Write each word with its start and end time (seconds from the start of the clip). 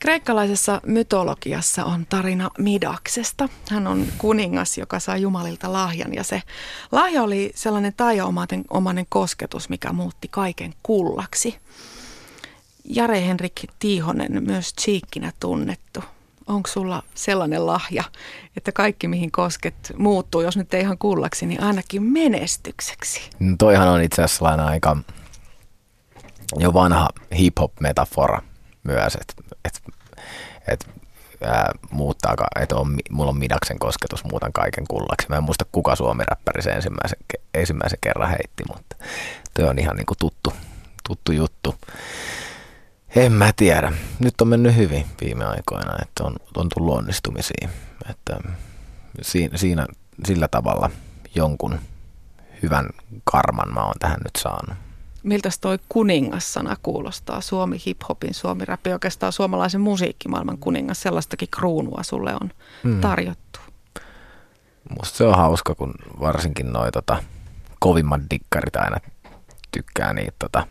Kreikkalaisessa 0.00 0.80
mytologiassa 0.86 1.84
on 1.84 2.06
tarina 2.08 2.50
Midaksesta. 2.58 3.48
Hän 3.70 3.86
on 3.86 4.06
kuningas, 4.18 4.78
joka 4.78 5.00
saa 5.00 5.16
Jumalilta 5.16 5.72
lahjan 5.72 6.14
ja 6.14 6.24
se 6.24 6.42
lahja 6.92 7.22
oli 7.22 7.52
sellainen 7.54 7.92
taiaomainen 7.96 9.06
kosketus, 9.08 9.68
mikä 9.68 9.92
muutti 9.92 10.28
kaiken 10.28 10.74
kullaksi. 10.82 11.58
Jare 12.84 13.26
Henrik 13.26 13.60
Tiihonen, 13.78 14.44
myös 14.44 14.74
Cheekkinä 14.80 15.32
tunnettu. 15.40 16.00
Onko 16.46 16.68
sulla 16.68 17.02
sellainen 17.14 17.66
lahja, 17.66 18.04
että 18.56 18.72
kaikki 18.72 19.08
mihin 19.08 19.30
kosket 19.30 19.92
muuttuu, 19.96 20.40
jos 20.40 20.56
nyt 20.56 20.74
ei 20.74 20.80
ihan 20.80 20.98
kullaksi, 20.98 21.46
niin 21.46 21.62
ainakin 21.62 22.02
menestykseksi? 22.02 23.30
No 23.40 23.56
toihan 23.58 23.88
on 23.88 24.02
itse 24.02 24.22
asiassa 24.22 24.64
aika 24.64 24.96
jo 26.58 26.72
vanha 26.72 27.08
hip-hop-metafora 27.38 28.49
myös, 28.82 29.14
että 29.14 29.34
et, 29.64 29.80
et, 30.68 30.88
ää, 31.44 31.72
muuttaako, 31.90 32.44
että 32.60 32.76
on, 32.76 32.96
mulla 33.10 33.30
on 33.30 33.38
Midaksen 33.38 33.78
kosketus, 33.78 34.24
muutan 34.24 34.52
kaiken 34.52 34.84
kullaksi. 34.88 35.26
Mä 35.28 35.36
en 35.36 35.42
muista 35.42 35.64
kuka 35.72 35.96
suomi-räppäri 35.96 36.62
se 36.62 36.70
ensimmäisen, 36.70 37.18
ensimmäisen 37.54 37.98
kerran 38.00 38.30
heitti, 38.30 38.64
mutta 38.68 38.96
tuo 39.54 39.68
on 39.68 39.78
ihan 39.78 39.96
niinku 39.96 40.14
tuttu, 40.18 40.52
tuttu 41.08 41.32
juttu. 41.32 41.74
En 43.16 43.32
mä 43.32 43.52
tiedä. 43.56 43.92
Nyt 44.18 44.40
on 44.40 44.48
mennyt 44.48 44.76
hyvin 44.76 45.06
viime 45.20 45.44
aikoina, 45.44 45.96
että 46.02 46.24
on, 46.24 46.36
on 46.56 46.68
tullut 46.74 46.98
onnistumisia. 46.98 47.68
Että 48.10 48.40
siinä, 49.22 49.58
siinä, 49.58 49.86
sillä 50.24 50.48
tavalla 50.48 50.90
jonkun 51.34 51.78
hyvän 52.62 52.86
karman 53.24 53.74
mä 53.74 53.84
oon 53.84 53.94
tähän 53.98 54.20
nyt 54.24 54.36
saanut. 54.38 54.89
Miltä 55.22 55.48
toi 55.60 55.78
kuningassana 55.88 56.76
kuulostaa? 56.82 57.40
Suomi 57.40 57.82
hiphopin, 57.86 58.34
suomi 58.34 58.64
räpi, 58.64 58.92
oikeastaan 58.92 59.32
suomalaisen 59.32 59.80
musiikkimaailman 59.80 60.58
kuningas. 60.58 61.02
Sellaistakin 61.02 61.48
kruunua 61.50 62.02
sulle 62.02 62.34
on 62.40 62.50
hmm. 62.84 63.00
tarjottu. 63.00 63.60
Musta 64.98 65.16
se 65.16 65.24
on 65.24 65.36
hauska, 65.36 65.74
kun 65.74 65.94
varsinkin 66.20 66.72
noi 66.72 66.92
tota, 66.92 67.22
kovimmat 67.78 68.20
dikkarit 68.30 68.76
aina 68.76 68.96
tykkää 69.72 70.12
niitä 70.12 70.36
tota, 70.38 70.66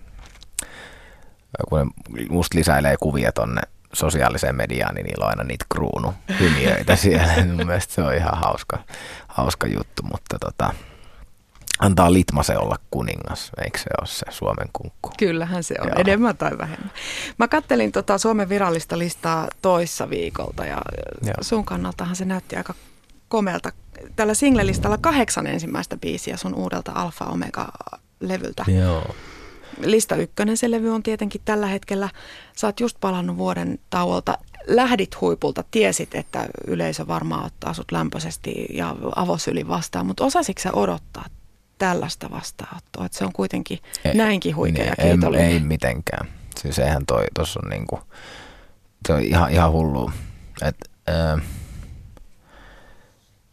kun 1.70 1.80
ne 1.80 1.86
musta 2.30 2.58
lisäilee 2.58 2.96
kuvia 3.00 3.32
tonne 3.32 3.62
sosiaaliseen 3.94 4.56
mediaan, 4.56 4.96
niin 4.96 5.06
niillä 5.06 5.26
on 5.26 5.30
aina 5.30 5.44
niitä 5.44 5.66
kruunu 5.70 6.14
hymiöitä 6.40 6.96
siellä. 7.06 7.46
Mun 7.46 7.68
mielestä 7.68 7.94
se 7.94 8.02
on 8.02 8.16
ihan 8.16 8.38
hauska, 8.38 8.80
hauska 9.28 9.68
juttu, 9.68 10.04
mutta 10.04 10.40
tota, 10.40 10.74
antaa 11.80 12.14
Litmase 12.14 12.58
olla 12.58 12.76
kuningas, 12.92 13.52
eikö 13.64 13.78
se 13.78 13.90
ole 14.00 14.08
se 14.08 14.26
Suomen 14.30 14.68
kunkku? 14.74 15.12
Kyllähän 15.18 15.64
se 15.64 15.76
on, 15.82 15.88
Joo. 15.88 15.96
enemmän 15.98 16.38
tai 16.38 16.58
vähemmän. 16.58 16.92
Mä 17.38 17.48
kattelin 17.48 17.92
tota 17.92 18.18
Suomen 18.18 18.50
virallista 18.50 18.98
listaa 18.98 19.48
toissa 19.62 20.10
viikolta 20.10 20.66
ja 20.66 20.82
Joo. 21.22 21.34
sun 21.42 21.66
kannaltahan 21.66 22.16
se 22.16 22.26
näytti 22.26 22.56
aika 22.56 22.74
komelta. 23.28 23.72
Tällä 24.16 24.34
singlelistalla 24.34 24.98
kahdeksan 24.98 25.48
ensimmäistä 25.48 25.98
biisiä 25.98 26.38
sun 26.38 26.56
uudelta 26.56 26.92
Alfa 26.96 27.26
Omega-levyltä. 27.26 28.66
Joo. 28.68 29.16
Lista 29.86 30.16
ykkönen 30.16 30.58
se 30.58 30.72
levy 30.72 30.90
on 30.90 31.04
tietenkin 31.04 31.42
tällä 31.46 31.68
hetkellä. 31.68 32.10
Sä 32.56 32.68
oot 32.68 32.80
just 32.80 32.98
palannut 33.00 33.38
vuoden 33.38 33.80
tauolta. 33.90 34.38
Lähdit 34.68 35.22
huipulta, 35.22 35.64
tiesit, 35.72 36.16
että 36.16 36.48
yleisö 36.68 37.08
varmaan 37.08 37.46
ottaa 37.46 37.74
sut 37.74 37.92
lämpöisesti 37.92 38.66
ja 38.74 38.96
avosyli 39.16 39.68
vastaan, 39.68 40.06
mutta 40.06 40.26
osasitko 40.26 40.62
sä 40.62 40.72
odottaa 40.74 41.26
tällaista 41.80 42.32
vastaanottoa? 42.32 43.06
Että 43.06 43.18
se 43.18 43.26
on 43.26 43.34
kuitenkin 43.34 43.80
ei, 44.06 44.14
näinkin 44.14 44.56
huikea 44.56 44.86
ja 44.86 44.94
niin, 44.98 45.12
kiitollinen. 45.12 45.48
Ei, 45.48 45.54
ei 45.54 45.60
mitenkään. 45.60 46.28
Siis 46.62 46.80
eihän 46.80 47.06
toi, 47.06 47.24
tuossa 47.36 47.60
on 47.64 47.70
niinku, 47.70 48.00
on 49.10 49.22
ihan, 49.22 49.52
ihan 49.52 49.72
hullu. 49.72 50.12
että 50.62 50.90
äh, 51.10 51.42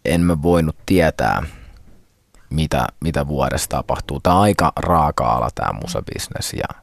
en 0.04 0.20
mä 0.20 0.42
voinut 0.42 0.76
tietää, 0.86 1.42
mitä, 2.50 2.86
mitä 3.00 3.28
vuodessa 3.28 3.68
tapahtuu. 3.68 4.20
Tämä 4.20 4.36
on 4.36 4.42
aika 4.42 4.72
raaka-ala 4.76 5.48
tämä 5.54 5.80
musabisnes 5.80 6.52
ja 6.52 6.82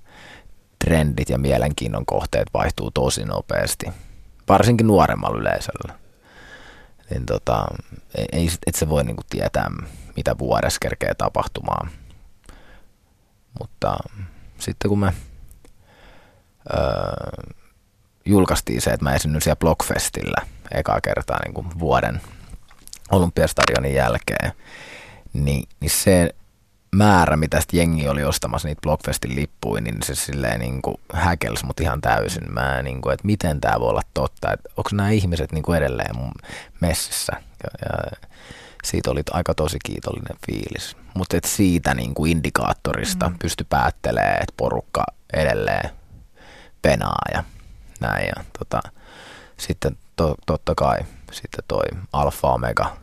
trendit 0.85 1.29
ja 1.29 1.37
mielenkiinnon 1.37 2.05
kohteet 2.05 2.47
vaihtuu 2.53 2.91
tosi 2.91 3.25
nopeasti, 3.25 3.85
varsinkin 4.49 4.87
nuoremmalla 4.87 5.37
yleisöllä. 5.37 5.99
Niin 7.09 7.25
tota, 7.25 7.65
ei, 8.31 8.49
et 8.67 8.75
se 8.75 8.89
voi 8.89 9.03
niinku 9.03 9.23
tietää, 9.29 9.71
mitä 10.15 10.37
vuodessa 10.37 10.79
kerkee 10.81 11.13
tapahtumaan. 11.13 11.89
Mutta 13.59 13.97
sitten 14.59 14.89
kun 14.89 14.99
me 14.99 15.13
öö, 16.73 17.43
julkaistiin 18.25 18.81
se, 18.81 18.91
että 18.91 19.03
mä 19.03 19.15
esiinnyin 19.15 19.41
siellä 19.41 19.59
Blockfestillä 19.59 20.37
ekaa 20.71 21.01
kertaa 21.01 21.39
niin 21.45 21.53
kuin 21.53 21.67
vuoden 21.79 22.21
Olympiastadionin 23.11 23.93
jälkeen, 23.93 24.51
niin, 25.33 25.69
niin 25.79 25.89
se 25.89 26.35
määrä, 26.95 27.37
mitä 27.37 27.59
sitten 27.61 27.77
jengi 27.77 28.09
oli 28.09 28.23
ostamassa 28.23 28.67
niitä 28.67 28.81
Blockfestin 28.81 29.35
lippuja, 29.35 29.81
niin 29.81 30.03
se 30.03 30.15
silleen 30.15 30.59
niin 30.59 30.81
kuin 30.81 30.97
häkelsi 31.13 31.65
mut 31.65 31.79
ihan 31.79 32.01
täysin. 32.01 32.53
Mä 32.53 32.81
niin 32.81 33.01
kuin, 33.01 33.13
että 33.13 33.25
miten 33.25 33.61
tämä 33.61 33.79
voi 33.79 33.89
olla 33.89 34.01
totta, 34.13 34.53
että 34.53 34.69
onko 34.77 34.89
nämä 34.93 35.09
ihmiset 35.09 35.51
niin 35.51 35.63
kuin 35.63 35.77
edelleen 35.77 36.17
mun 36.17 36.31
messissä. 36.79 37.33
Ja, 37.63 37.85
ja 37.85 38.27
siitä 38.83 39.11
oli 39.11 39.21
aika 39.31 39.55
tosi 39.55 39.77
kiitollinen 39.85 40.37
fiilis. 40.45 40.97
Mutta 41.13 41.37
siitä 41.45 41.93
niin 41.93 42.13
kuin 42.13 42.31
indikaattorista 42.31 43.29
mm. 43.29 43.35
pysty 43.39 43.65
päättelemään, 43.69 44.41
että 44.41 44.53
porukka 44.57 45.03
edelleen 45.33 45.89
penaa 46.81 47.21
ja 47.33 47.43
näin. 47.99 48.25
Ja 48.25 48.43
tota, 48.59 48.81
sitten 49.57 49.97
to, 50.15 50.35
totta 50.45 50.75
kai 50.75 50.97
sitten 51.31 51.63
toi 51.67 51.85
Alfa 52.13 52.47
Omega 52.47 52.97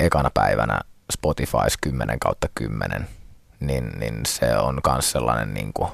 ekana 0.00 0.30
päivänä 0.34 0.80
Spotifys 1.12 1.76
10 1.80 2.18
kautta 2.18 2.48
10, 2.54 3.08
niin, 3.60 3.92
niin 3.98 4.26
se 4.26 4.56
on 4.56 4.80
myös 4.86 5.12
sellainen, 5.12 5.54
niin 5.54 5.72
kuin, 5.72 5.90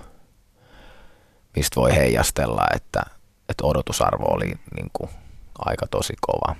mistä 1.56 1.80
voi 1.80 1.94
heijastella, 1.94 2.64
että, 2.74 3.02
että 3.48 3.64
odotusarvo 3.64 4.24
oli 4.34 4.46
niin 4.46 4.90
kuin, 4.92 5.10
aika 5.58 5.86
tosi 5.86 6.14
kova. 6.20 6.56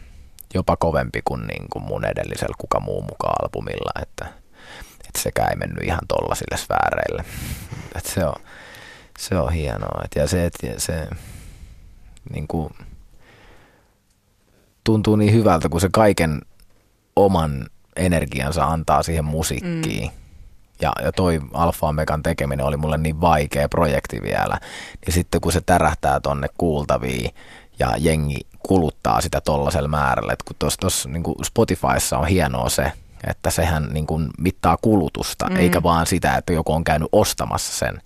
Jopa 0.54 0.76
kovempi 0.76 1.20
kuin, 1.24 1.46
niin 1.46 1.64
kuin 1.72 1.84
mun 1.84 2.04
edellisellä 2.04 2.54
kuka 2.58 2.80
muu 2.80 3.02
mukaan 3.02 3.44
albumilla, 3.44 4.02
että, 4.02 4.24
että 5.06 5.20
sekään 5.20 5.50
ei 5.50 5.56
mennyt 5.56 5.84
ihan 5.84 6.06
tollasille 6.08 6.56
sfääreille. 6.56 7.24
että 7.96 8.10
se, 8.10 8.24
on, 8.24 8.34
se 9.18 9.38
on 9.38 9.52
hienoa. 9.52 10.02
Et 10.04 10.10
ja 10.16 10.28
se, 10.28 10.46
että 10.46 10.66
se 10.76 11.08
niin 12.30 12.48
kuin, 12.48 12.70
tuntuu 14.84 15.16
niin 15.16 15.32
hyvältä, 15.32 15.68
kun 15.68 15.80
se 15.80 15.88
kaiken 15.92 16.40
oman 17.16 17.66
energiansa 17.96 18.64
antaa 18.64 19.02
siihen 19.02 19.24
musiikkiin. 19.24 20.10
Mm. 20.10 20.18
Ja, 20.82 20.92
ja 21.02 21.12
toi 21.12 21.40
Alfa 21.52 21.92
Megan 21.92 22.22
tekeminen 22.22 22.66
oli 22.66 22.76
mulle 22.76 22.98
niin 22.98 23.20
vaikea 23.20 23.68
projekti 23.68 24.22
vielä. 24.22 24.58
Niin 25.06 25.14
sitten 25.14 25.40
kun 25.40 25.52
se 25.52 25.60
tärähtää 25.60 26.20
tonne 26.20 26.48
kuultaviin 26.58 27.30
ja 27.78 27.94
jengi 27.98 28.40
kuluttaa 28.62 29.20
sitä 29.20 29.40
tollasella 29.40 29.88
määrällä, 29.88 30.32
että 30.32 30.44
kun 30.44 30.56
tuossa 30.58 31.08
niin 31.08 31.22
Spotifyssa 31.44 32.18
on 32.18 32.26
hienoa 32.26 32.68
se, 32.68 32.92
että 33.26 33.50
sehän 33.50 33.88
niin 33.92 34.06
kuin 34.06 34.28
mittaa 34.38 34.76
kulutusta, 34.82 35.50
mm. 35.50 35.56
eikä 35.56 35.82
vaan 35.82 36.06
sitä, 36.06 36.36
että 36.36 36.52
joku 36.52 36.72
on 36.72 36.84
käynyt 36.84 37.08
ostamassa 37.12 37.72
sen, 37.86 38.02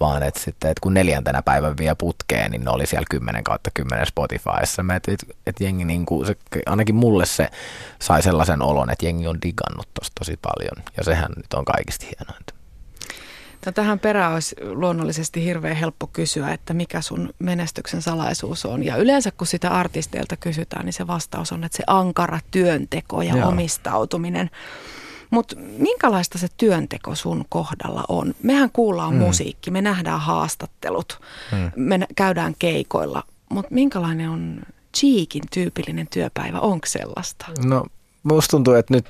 vaan 0.00 0.22
että 0.22 0.40
sitten, 0.40 0.70
että 0.70 0.80
kun 0.80 0.94
neljäntenä 0.94 1.42
päivän 1.42 1.76
vie 1.76 1.94
putkeen, 1.94 2.50
niin 2.50 2.64
ne 2.64 2.70
oli 2.70 2.86
siellä 2.86 3.06
10 3.10 3.44
kautta 3.44 3.70
10 3.74 4.06
Spotifyssa. 4.06 4.82
Että 4.96 5.12
et, 5.12 5.24
et 5.46 5.60
jengi 5.60 5.84
niin 5.84 6.06
kuin, 6.06 6.26
se, 6.26 6.36
ainakin 6.66 6.94
mulle 6.94 7.26
se 7.26 7.48
sai 7.98 8.22
sellaisen 8.22 8.62
olon, 8.62 8.90
että 8.90 9.06
jengi 9.06 9.26
on 9.26 9.38
digannut 9.42 9.88
tosta 9.94 10.12
tosi 10.18 10.38
paljon. 10.42 10.84
Ja 10.96 11.04
sehän 11.04 11.32
nyt 11.36 11.54
on 11.54 11.64
kaikista 11.64 12.06
hienointa. 12.06 12.55
No 13.66 13.72
tähän 13.72 13.98
perään 13.98 14.32
olisi 14.32 14.56
luonnollisesti 14.62 15.44
hirveän 15.44 15.76
helppo 15.76 16.06
kysyä, 16.06 16.52
että 16.52 16.74
mikä 16.74 17.00
sun 17.00 17.34
menestyksen 17.38 18.02
salaisuus 18.02 18.66
on. 18.66 18.84
Ja 18.84 18.96
yleensä 18.96 19.30
kun 19.30 19.46
sitä 19.46 19.70
artisteilta 19.70 20.36
kysytään, 20.36 20.84
niin 20.84 20.92
se 20.92 21.06
vastaus 21.06 21.52
on, 21.52 21.64
että 21.64 21.76
se 21.76 21.82
ankara 21.86 22.38
työnteko 22.50 23.22
ja 23.22 23.36
Joo. 23.36 23.48
omistautuminen. 23.48 24.50
Mutta 25.30 25.56
minkälaista 25.78 26.38
se 26.38 26.48
työnteko 26.56 27.14
sun 27.14 27.44
kohdalla 27.48 28.04
on? 28.08 28.34
Mehän 28.42 28.70
kuullaan 28.72 29.14
mm. 29.14 29.18
musiikki, 29.18 29.70
me 29.70 29.82
nähdään 29.82 30.20
haastattelut, 30.20 31.20
mm. 31.52 31.70
me 31.76 32.06
käydään 32.16 32.54
keikoilla, 32.58 33.22
mutta 33.48 33.74
minkälainen 33.74 34.30
on 34.30 34.62
Cheekin 34.96 35.42
tyypillinen 35.52 36.06
työpäivä? 36.10 36.60
Onko 36.60 36.86
sellaista? 36.86 37.46
No 37.64 37.86
musta 38.22 38.50
tuntuu, 38.50 38.74
että 38.74 38.94
nyt 38.94 39.06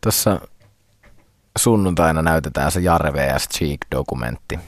tuossa 0.00 0.40
sunnuntaina 1.58 2.22
näytetään 2.22 2.70
se 2.70 2.80
Jare 2.80 3.12
vs. 3.12 3.48
Cheek-dokumentti. 3.48 4.58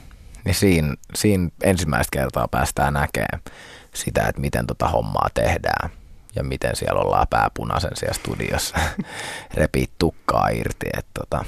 Niin 0.45 0.55
siinä, 0.55 0.95
siinä 1.15 1.49
ensimmäistä 1.63 2.19
kertaa 2.19 2.47
päästään 2.47 2.93
näkemään 2.93 3.41
sitä, 3.93 4.27
että 4.27 4.41
miten 4.41 4.67
tota 4.67 4.87
hommaa 4.87 5.29
tehdään 5.33 5.89
ja 6.35 6.43
miten 6.43 6.75
siellä 6.75 7.01
ollaan 7.01 7.27
pääpunaisen 7.29 7.91
siellä 7.95 8.13
studiossa 8.13 8.77
repii 9.53 9.87
tukkaa 9.97 10.49
irti. 10.49 10.87
Et 10.97 11.05
tota, 11.19 11.45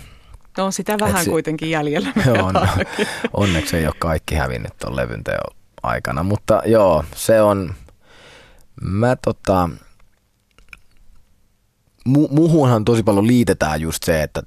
no 0.57 0.65
on 0.65 0.73
sitä 0.73 0.97
vähän 0.99 1.23
se, 1.23 1.29
kuitenkin 1.29 1.69
jäljellä. 1.69 2.13
on, 2.43 2.55
onneksi 3.33 3.77
ei 3.77 3.85
ole 3.85 3.95
kaikki 3.99 4.35
hävinnyt 4.35 4.77
tuon 4.77 4.95
levyn 4.95 5.23
aikana. 5.83 6.23
Mutta 6.23 6.61
joo, 6.65 7.03
se 7.15 7.41
on, 7.41 7.73
mä 8.81 9.15
tota, 9.15 9.69
mu, 12.05 12.27
muhunhan 12.31 12.85
tosi 12.85 13.03
paljon 13.03 13.27
liitetään 13.27 13.81
just 13.81 14.03
se, 14.03 14.23
että 14.23 14.43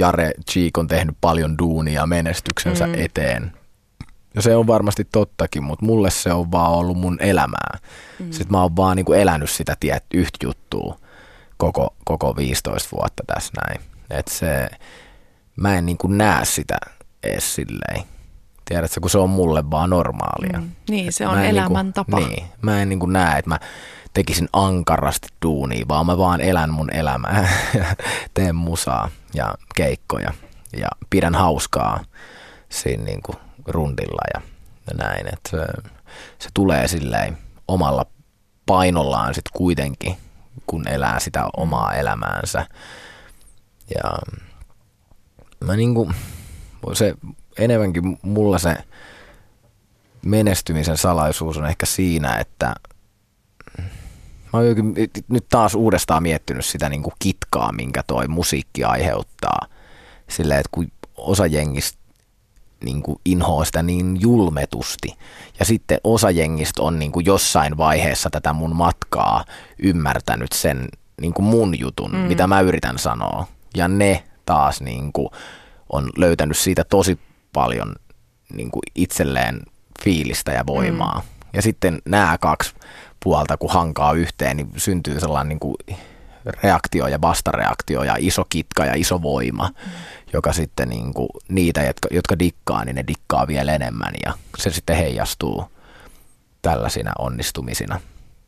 Jare 0.00 0.30
Cheek 0.50 0.78
on 0.78 0.88
tehnyt 0.88 1.16
paljon 1.20 1.58
duunia 1.58 2.06
menestyksensä 2.06 2.86
mm. 2.86 2.94
eteen. 2.96 3.52
Ja 4.34 4.42
se 4.42 4.56
on 4.56 4.66
varmasti 4.66 5.04
tottakin, 5.04 5.62
mutta 5.62 5.86
mulle 5.86 6.10
se 6.10 6.32
on 6.32 6.52
vaan 6.52 6.72
ollut 6.72 6.98
mun 6.98 7.16
elämää. 7.20 7.78
Mm. 8.18 8.30
Sitten 8.30 8.50
mä 8.50 8.62
oon 8.62 8.76
vaan 8.76 8.96
niinku 8.96 9.12
elänyt 9.12 9.50
sitä 9.50 9.76
tiet, 9.80 10.04
yhtä 10.14 10.38
juttua 10.42 10.98
koko, 11.56 11.94
koko 12.04 12.36
15 12.36 12.96
vuotta 12.96 13.22
tässä 13.26 13.52
näin. 13.66 13.80
Et 14.10 14.28
se, 14.28 14.68
mä 15.56 15.78
en 15.78 15.86
niinku 15.86 16.06
näe 16.06 16.44
sitä 16.44 16.78
edes 17.22 17.54
silleen. 17.54 18.02
Tiedätkö, 18.64 19.00
kun 19.00 19.10
se 19.10 19.18
on 19.18 19.30
mulle 19.30 19.70
vaan 19.70 19.90
normaalia. 19.90 20.60
Mm. 20.60 20.70
Niin, 20.88 21.12
se 21.12 21.26
on 21.26 21.38
niinku- 21.38 21.56
elämäntapa. 21.56 22.16
Niinku, 22.16 22.34
niin, 22.34 22.46
mä 22.62 22.82
en 22.82 22.88
niinku 22.88 23.06
näe, 23.06 23.38
että 23.38 23.48
mä 23.48 23.58
tekisin 24.16 24.48
ankarasti 24.52 25.28
duunia, 25.42 25.84
vaan 25.88 26.06
mä 26.06 26.18
vaan 26.18 26.40
elän 26.40 26.70
mun 26.70 26.92
elämää 26.92 27.48
teen 28.34 28.54
musaa 28.54 29.10
ja 29.34 29.54
keikkoja 29.74 30.32
ja 30.76 30.88
pidän 31.10 31.34
hauskaa 31.34 32.04
siinä 32.68 33.04
niinku 33.04 33.34
rundilla 33.66 34.22
ja, 34.34 34.40
näin. 34.94 35.26
Et 35.32 35.40
se, 35.50 35.58
se 36.38 36.48
tulee 36.54 36.88
silleen 36.88 37.38
omalla 37.68 38.06
painollaan 38.66 39.34
sitten 39.34 39.52
kuitenkin, 39.56 40.16
kun 40.66 40.88
elää 40.88 41.20
sitä 41.20 41.48
omaa 41.56 41.94
elämäänsä. 41.94 42.66
Ja 43.94 44.18
mä 45.64 45.76
niinku, 45.76 46.12
se 46.92 47.14
enemmänkin 47.58 48.18
mulla 48.22 48.58
se 48.58 48.76
menestymisen 50.24 50.96
salaisuus 50.96 51.56
on 51.56 51.66
ehkä 51.66 51.86
siinä, 51.86 52.36
että 52.38 52.74
mä 54.56 54.62
oon 54.62 54.94
nyt 55.28 55.46
taas 55.48 55.74
uudestaan 55.74 56.22
miettinyt 56.22 56.64
sitä 56.64 56.88
niin 56.88 57.02
kuin 57.02 57.14
kitkaa, 57.18 57.72
minkä 57.72 58.02
toi 58.06 58.28
musiikki 58.28 58.84
aiheuttaa. 58.84 59.66
Silleen, 60.28 60.60
että 60.60 60.70
kun 60.72 60.86
osa 61.16 61.46
jengistä 61.46 61.98
niin 62.84 63.02
kuin 63.02 63.18
inhoa 63.24 63.64
sitä 63.64 63.82
niin 63.82 64.20
julmetusti. 64.20 65.08
Ja 65.58 65.64
sitten 65.64 65.98
osa 66.04 66.30
jengistä 66.30 66.82
on 66.82 66.98
niin 66.98 67.12
kuin 67.12 67.26
jossain 67.26 67.76
vaiheessa 67.76 68.30
tätä 68.30 68.52
mun 68.52 68.76
matkaa 68.76 69.44
ymmärtänyt 69.78 70.52
sen 70.52 70.88
niin 71.20 71.34
kuin 71.34 71.46
mun 71.46 71.78
jutun, 71.78 72.12
mm. 72.12 72.18
mitä 72.18 72.46
mä 72.46 72.60
yritän 72.60 72.98
sanoa. 72.98 73.46
Ja 73.76 73.88
ne 73.88 74.24
taas 74.46 74.80
niin 74.80 75.12
kuin 75.12 75.28
on 75.92 76.10
löytänyt 76.16 76.56
siitä 76.56 76.84
tosi 76.84 77.18
paljon 77.52 77.94
niin 78.52 78.70
kuin 78.70 78.82
itselleen 78.94 79.60
fiilistä 80.04 80.52
ja 80.52 80.66
voimaa. 80.66 81.18
Mm. 81.18 81.35
Ja 81.56 81.62
sitten 81.62 82.02
nämä 82.04 82.38
kaksi 82.40 82.74
puolta, 83.24 83.56
kun 83.56 83.72
hankaa 83.72 84.12
yhteen, 84.12 84.56
niin 84.56 84.68
syntyy 84.76 85.20
sellainen 85.20 85.48
niin 85.48 85.60
kuin 85.60 85.76
reaktio 86.62 87.06
ja 87.06 87.20
vastareaktio 87.20 88.02
ja 88.02 88.16
iso 88.18 88.44
kitka 88.48 88.84
ja 88.84 88.94
iso 88.94 89.22
voima, 89.22 89.68
mm. 89.68 89.92
joka 90.32 90.52
sitten 90.52 90.88
niin 90.88 91.14
kuin, 91.14 91.28
niitä, 91.48 91.82
jotka, 91.82 92.08
jotka 92.10 92.38
dikkaa, 92.38 92.84
niin 92.84 92.96
ne 92.96 93.04
dikkaa 93.08 93.46
vielä 93.46 93.74
enemmän 93.74 94.12
ja 94.26 94.32
se 94.58 94.70
sitten 94.70 94.96
heijastuu 94.96 95.64
tällaisina 96.62 97.12
onnistumisina. 97.18 98.00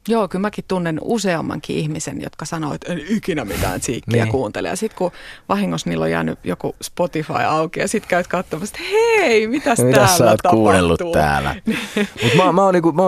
Joo, 0.09 0.29
kyllä 0.29 0.41
mäkin 0.41 0.65
tunnen 0.69 0.99
useammankin 1.03 1.77
ihmisen, 1.77 2.23
jotka 2.23 2.45
sanoo, 2.45 2.75
että 2.75 2.93
en 2.93 3.01
ikinä 3.09 3.45
mitään 3.45 3.81
tsiikkiä 3.81 4.25
niin. 4.25 4.33
kuuntele. 4.33 4.69
Ja 4.69 4.77
sitten 4.77 4.99
kun 4.99 5.11
vahingossa 5.49 5.91
niillä 5.91 6.05
on 6.05 6.11
jäänyt 6.11 6.39
joku 6.45 6.77
Spotify 6.83 7.43
auki 7.47 7.81
ja 7.81 7.89
sitten 7.89 8.09
käyt 8.09 8.27
katsomassa, 8.27 8.77
että 8.77 8.91
hei, 8.91 9.47
mitäs, 9.47 9.79
mitäs 9.79 9.95
täällä 9.95 10.17
sä 10.17 10.25
oot 10.25 10.37
tapahtuu? 10.43 10.61
kuunnellut 10.61 11.01
täällä? 11.13 11.55
Mutta 12.23 12.45
mä, 12.45 12.53
mä, 12.53 12.63
oon 12.63 12.75
niinku, 12.75 12.93
mä 12.93 13.03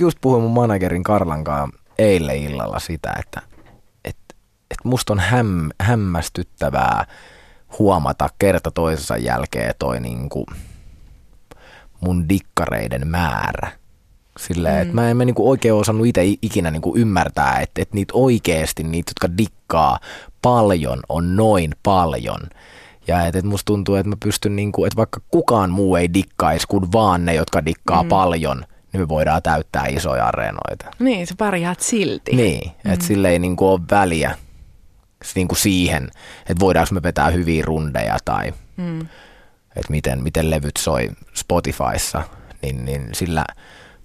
just 0.00 0.18
puhuin 0.20 0.42
mun 0.42 0.50
managerin 0.50 1.02
Karlan 1.02 1.44
kanssa 1.44 1.78
eilen 1.98 2.36
illalla 2.36 2.78
sitä, 2.78 3.14
että 3.18 3.42
et, 4.04 4.16
et 4.70 4.84
musta 4.84 5.12
on 5.12 5.20
häm, 5.20 5.68
hämmästyttävää 5.80 7.06
huomata 7.78 8.28
kerta 8.38 8.70
toisensa 8.70 9.16
jälkeen 9.16 9.74
toi 9.78 10.00
niinku 10.00 10.46
mun 12.00 12.28
dikkareiden 12.28 13.08
määrä– 13.08 13.72
Silleen, 14.38 14.74
mm. 14.74 14.82
että 14.82 14.94
mä 14.94 15.10
en 15.10 15.16
mä 15.16 15.24
niinku 15.24 15.50
oikein 15.50 15.74
osannut 15.74 16.06
itse 16.06 16.22
ikinä 16.42 16.70
niinku 16.70 16.96
ymmärtää, 16.96 17.60
että, 17.60 17.82
että 17.82 17.94
niitä 17.94 18.12
oikeasti, 18.16 18.82
niitä, 18.82 19.10
jotka 19.10 19.38
dikkaa 19.38 19.98
paljon, 20.42 21.00
on 21.08 21.36
noin 21.36 21.72
paljon. 21.82 22.40
Ja 23.06 23.26
että, 23.26 23.38
että 23.38 23.48
musta 23.48 23.66
tuntuu, 23.66 23.94
että 23.94 24.08
mä 24.08 24.16
pystyn, 24.24 24.56
niinku, 24.56 24.84
että 24.84 24.96
vaikka 24.96 25.20
kukaan 25.30 25.70
muu 25.70 25.96
ei 25.96 26.14
dikkaisi 26.14 26.66
kuin 26.66 26.92
vaan 26.92 27.24
ne, 27.24 27.34
jotka 27.34 27.64
dikkaa 27.64 28.02
mm. 28.02 28.08
paljon, 28.08 28.64
niin 28.92 29.00
me 29.00 29.08
voidaan 29.08 29.42
täyttää 29.42 29.86
isoja 29.86 30.26
areenoita. 30.26 30.86
Niin, 30.98 31.26
sä 31.26 31.34
pärjäät 31.38 31.80
silti. 31.80 32.36
Niin, 32.36 32.72
mm. 32.84 32.92
että 32.92 33.06
sille 33.06 33.28
ei 33.28 33.38
niinku 33.38 33.68
ole 33.68 33.80
väliä 33.90 34.38
niinku 35.34 35.54
siihen, 35.54 36.08
että 36.40 36.60
voidaanko 36.60 36.94
me 36.94 37.02
vetää 37.02 37.30
hyviä 37.30 37.64
rundeja 37.66 38.18
tai 38.24 38.52
mm. 38.76 39.00
että 39.76 39.90
miten, 39.90 40.22
miten 40.22 40.50
levyt 40.50 40.76
soi 40.76 41.10
Spotifyssa, 41.34 42.22
niin, 42.62 42.84
niin 42.84 43.08
sillä– 43.12 43.44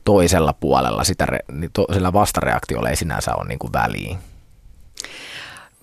toisella 0.03 0.53
puolella 0.53 1.03
sitä, 1.03 1.27
niin 1.51 1.69
to, 1.73 1.85
sillä 1.93 2.13
vastareaktiolla 2.13 2.89
ei 2.89 2.95
sinänsä 2.95 3.35
ole 3.35 3.47
niin 3.47 3.59
kuin 3.59 3.73
väliin. 3.73 4.17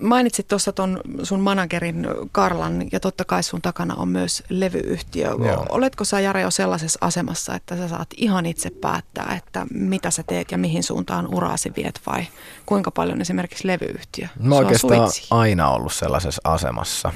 Mainitsit 0.02 0.48
tuossa 0.48 0.72
ton 0.72 1.00
sun 1.22 1.40
managerin 1.40 2.06
Karlan 2.32 2.84
ja 2.92 3.00
totta 3.00 3.24
kai 3.24 3.42
sun 3.42 3.62
takana 3.62 3.94
on 3.94 4.08
myös 4.08 4.42
levyyhtiö. 4.48 5.28
Joo. 5.28 5.66
Oletko 5.68 6.04
sä 6.04 6.20
Jare 6.20 6.40
jo 6.40 6.50
sellaisessa 6.50 6.98
asemassa, 7.02 7.54
että 7.54 7.76
sä 7.76 7.88
saat 7.88 8.08
ihan 8.16 8.46
itse 8.46 8.70
päättää, 8.70 9.34
että 9.38 9.66
mitä 9.70 10.10
sä 10.10 10.22
teet 10.26 10.52
ja 10.52 10.58
mihin 10.58 10.82
suuntaan 10.82 11.34
uraasi 11.34 11.72
viet 11.76 12.00
vai 12.06 12.26
kuinka 12.66 12.90
paljon 12.90 13.20
esimerkiksi 13.20 13.66
levyyhtiö 13.66 14.28
Mä 14.38 14.54
oikeastaan 14.54 15.10
suitsi? 15.10 15.26
aina 15.30 15.70
ollut 15.70 15.92
sellaisessa 15.92 16.40
asemassa. 16.44 17.12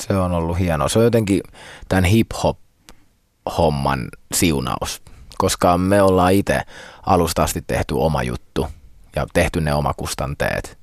Se 0.00 0.16
on 0.16 0.32
ollut 0.32 0.58
hienoa. 0.58 0.88
Se 0.88 0.98
on 0.98 1.04
jotenkin 1.04 1.40
tämän 1.88 2.04
hip-hop 2.04 2.56
homman 3.58 4.08
siunaus 4.34 5.02
koska 5.38 5.78
me 5.78 6.02
ollaan 6.02 6.32
itse 6.32 6.60
alusta 7.06 7.42
asti 7.42 7.64
tehty 7.66 7.94
oma 7.94 8.22
juttu 8.22 8.66
ja 9.16 9.26
tehty 9.32 9.60
ne 9.60 9.74
omakustanteet. 9.74 10.78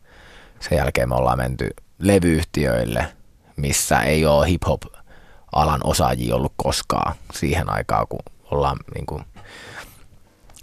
Sen 0.60 0.78
jälkeen 0.78 1.10
me 1.10 1.16
ollaan 1.16 1.38
menty 1.38 1.70
levyyhtiöille, 2.00 3.08
missä 3.56 4.00
ei 4.00 4.26
ole 4.26 4.48
hip-hop-alan 4.48 5.82
osaajia 5.84 6.36
ollut 6.36 6.54
koskaan 6.56 7.16
siihen 7.34 7.70
aikaan, 7.70 8.08
kun 8.08 8.20
ollaan 8.52 8.78
niin 8.96 9.06
kuin, 9.06 9.24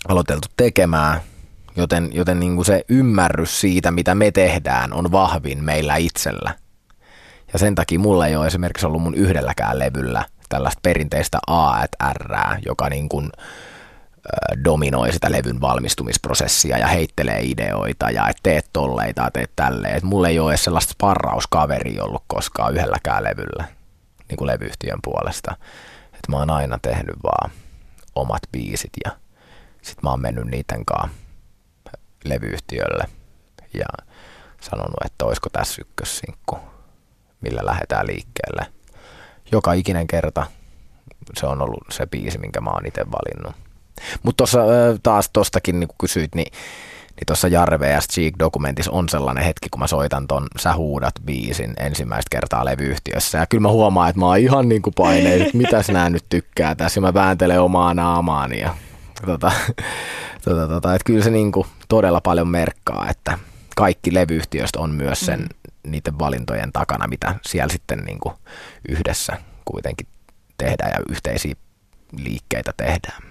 aloiteltu 0.08 0.49
tekemään. 0.56 1.20
Joten, 1.76 2.11
joten 2.12 2.40
niin 2.40 2.54
kuin 2.54 2.64
se 2.64 2.85
ymmärrys 2.88 3.61
siitä, 3.61 3.90
mitä 3.90 4.14
me 4.14 4.30
tehdään, 4.30 4.92
on 4.92 5.12
vahvin 5.12 5.64
meillä 5.64 5.97
itsellä. 5.97 6.54
Ja 7.52 7.59
sen 7.59 7.75
takia 7.75 7.99
mulla 7.99 8.26
ei 8.26 8.37
ole 8.37 8.47
esimerkiksi 8.47 8.87
ollut 8.87 9.02
mun 9.02 9.14
yhdelläkään 9.14 9.78
levyllä 9.78 10.25
tällaista 10.49 10.80
perinteistä 10.83 11.38
A, 11.47 11.85
R, 12.12 12.35
joka 12.66 12.88
niin 12.88 13.09
kuin 13.09 13.30
dominoi 14.64 15.12
sitä 15.12 15.32
levyn 15.32 15.61
valmistumisprosessia 15.61 16.78
ja 16.78 16.87
heittelee 16.87 17.40
ideoita 17.42 18.11
ja 18.11 18.28
et 18.28 18.37
teet 18.42 18.66
tolleita 18.73 19.23
ja 19.23 19.30
teet 19.30 19.50
tälleen. 19.56 19.97
Et 19.97 20.02
mulla 20.02 20.28
ei 20.28 20.38
ole 20.38 20.50
edes 20.50 20.64
sellaista 20.64 20.92
sparrauskaveri 20.92 22.00
ollut 22.00 22.25
koskaan 22.26 22.75
yhdelläkään 22.75 23.25
levyllä 23.25 23.64
niin 24.28 24.37
kuin 24.37 24.47
levyyhtiön 24.47 24.99
puolesta. 25.04 25.56
Et 26.14 26.28
mä 26.28 26.37
oon 26.37 26.50
aina 26.50 26.78
tehnyt 26.82 27.16
vaan 27.23 27.50
omat 28.14 28.42
biisit 28.52 28.92
ja 29.04 29.11
sit 29.82 30.02
mä 30.02 30.11
oon 30.11 30.20
mennyt 30.20 30.44
niiden 30.44 30.85
kanssa 30.85 31.08
levyyhtiölle 32.25 33.04
ja 33.75 33.87
sanonut, 34.61 35.04
että 35.04 35.25
olisiko 35.25 35.49
tässä 35.50 35.82
ykkössinkku, 35.82 36.58
millä 37.40 37.61
lähdetään 37.64 38.06
liikkeelle. 38.06 38.66
Joka 39.52 39.73
ikinen 39.73 40.06
kerta 40.06 40.47
se 41.35 41.47
on 41.47 41.62
ollut 41.62 41.85
se 41.90 42.06
biisi, 42.06 42.38
minkä 42.38 42.61
mä 42.61 42.70
oon 42.70 42.87
itse 42.87 43.06
valinnut 43.11 43.67
mutta 44.23 44.37
tuossa 44.37 44.59
taas 45.02 45.31
tuostakin 45.33 45.81
niin 45.81 45.88
kysyit, 46.00 46.35
niin, 46.35 46.52
niin 47.19 47.26
tuossa 47.26 47.49
Jarve 47.49 47.78
vs. 47.78 48.09
Cheek-dokumentissa 48.09 48.90
on 48.90 49.09
sellainen 49.09 49.45
hetki, 49.45 49.69
kun 49.71 49.81
mä 49.81 49.87
soitan 49.87 50.26
ton 50.26 50.47
Sä 50.59 50.75
huudat 50.75 51.14
biisin 51.25 51.75
ensimmäistä 51.76 52.28
kertaa 52.31 52.64
levyyhtiössä. 52.64 53.38
Ja 53.38 53.47
kyllä 53.47 53.62
mä 53.62 53.69
huomaan, 53.69 54.11
että 54.11 54.21
mä 54.21 54.26
oon 54.26 54.38
ihan 54.38 54.69
niin 54.69 54.83
kuin 54.83 54.95
painein, 54.95 55.43
että 55.43 55.57
mitäs 55.57 55.88
nää 55.88 56.11
nyt 56.11 56.25
tykkää 56.28 56.75
tässä. 56.75 56.99
Ja 56.99 57.02
mä 57.02 57.14
vääntelen 57.14 57.61
omaa 57.61 57.95
naamaani. 57.95 58.61
Ja, 58.61 58.75
tota, 59.26 59.52
tota, 60.45 60.69
tota, 60.69 60.95
että 60.95 61.05
kyllä 61.05 61.25
se 61.25 61.31
niin 61.31 61.52
kuin 61.52 61.67
todella 61.88 62.21
paljon 62.21 62.49
merkkaa, 62.49 63.07
että 63.11 63.38
kaikki 63.76 64.14
levyyhtiöistä 64.14 64.81
on 64.81 64.90
myös 64.90 65.21
sen 65.21 65.40
mm. 65.40 65.90
niiden 65.90 66.19
valintojen 66.19 66.73
takana, 66.73 67.07
mitä 67.07 67.35
siellä 67.47 67.73
sitten 67.73 67.99
niin 67.99 68.21
kuin 68.21 68.35
yhdessä 68.88 69.37
kuitenkin 69.64 70.07
tehdään 70.59 70.90
ja 70.90 70.99
yhteisiä 71.09 71.55
liikkeitä 72.17 72.73
tehdään. 72.76 73.23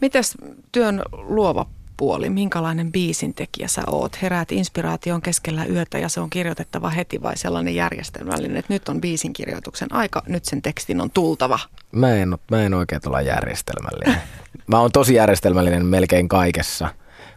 Mites 0.00 0.34
työn 0.72 1.02
luova 1.12 1.66
puoli, 1.96 2.30
minkälainen 2.30 2.92
biisin 2.92 3.34
tekijä 3.34 3.68
sä 3.68 3.82
oot? 3.86 4.22
Heräät 4.22 4.52
inspiraation 4.52 5.22
keskellä 5.22 5.64
yötä 5.64 5.98
ja 5.98 6.08
se 6.08 6.20
on 6.20 6.30
kirjoitettava 6.30 6.90
heti 6.90 7.22
vai 7.22 7.36
sellainen 7.36 7.74
järjestelmällinen, 7.74 8.56
että 8.56 8.72
nyt 8.72 8.88
on 8.88 9.00
biisin 9.00 9.32
kirjoituksen 9.32 9.92
aika, 9.92 10.22
nyt 10.26 10.44
sen 10.44 10.62
tekstin 10.62 11.00
on 11.00 11.10
tultava? 11.10 11.58
Mä 11.92 12.14
en, 12.14 12.38
mä 12.50 12.62
en 12.62 12.74
oikein 12.74 13.00
olla 13.06 13.20
järjestelmällinen. 13.20 14.20
mä 14.66 14.80
oon 14.80 14.92
tosi 14.92 15.14
järjestelmällinen 15.14 15.86
melkein 15.86 16.28
kaikessa, 16.28 16.88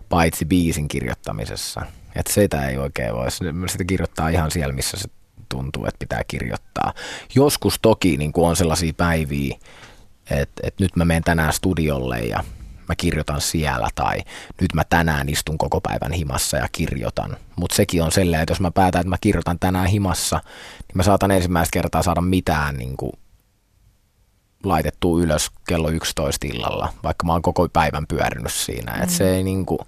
paitsi 0.09 0.45
biisin 0.45 0.87
kirjoittamisessa. 0.87 1.81
Että 2.15 2.33
sitä 2.33 2.67
ei 2.67 2.77
oikein 2.77 3.13
voi. 3.13 3.31
Sitä 3.67 3.83
kirjoittaa 3.87 4.29
ihan 4.29 4.51
siellä, 4.51 4.73
missä 4.73 4.97
se 4.97 5.09
tuntuu, 5.49 5.85
että 5.85 5.99
pitää 5.99 6.21
kirjoittaa. 6.27 6.93
Joskus 7.35 7.79
toki 7.81 8.17
niin 8.17 8.31
on 8.35 8.55
sellaisia 8.55 8.93
päiviä, 8.97 9.57
että, 10.29 10.61
että 10.63 10.83
nyt 10.83 10.95
mä 10.95 11.05
menen 11.05 11.23
tänään 11.23 11.53
studiolle 11.53 12.19
ja 12.19 12.43
mä 12.89 12.95
kirjoitan 12.95 13.41
siellä 13.41 13.87
tai 13.95 14.17
nyt 14.61 14.73
mä 14.73 14.83
tänään 14.89 15.29
istun 15.29 15.57
koko 15.57 15.81
päivän 15.81 16.11
himassa 16.11 16.57
ja 16.57 16.67
kirjoitan. 16.71 17.37
Mutta 17.55 17.75
sekin 17.75 18.03
on 18.03 18.11
sellainen, 18.11 18.41
että 18.41 18.51
jos 18.51 18.59
mä 18.59 18.71
päätän, 18.71 18.99
että 18.99 19.09
mä 19.09 19.17
kirjoitan 19.21 19.59
tänään 19.59 19.87
himassa, 19.87 20.41
niin 20.87 20.97
mä 20.97 21.03
saatan 21.03 21.31
ensimmäistä 21.31 21.73
kertaa 21.73 22.03
saada 22.03 22.21
mitään 22.21 22.75
niin 22.75 22.97
kuin 22.97 23.11
laitettua 24.63 25.21
ylös 25.21 25.51
kello 25.67 25.89
11 25.89 26.47
illalla, 26.47 26.93
vaikka 27.03 27.25
mä 27.25 27.31
oon 27.31 27.41
koko 27.41 27.69
päivän 27.69 28.07
pyörinyt 28.07 28.53
siinä. 28.53 28.91
Mm. 28.91 29.03
Että 29.03 29.15
se 29.15 29.35
ei 29.35 29.43
niin 29.43 29.65
kuin 29.65 29.79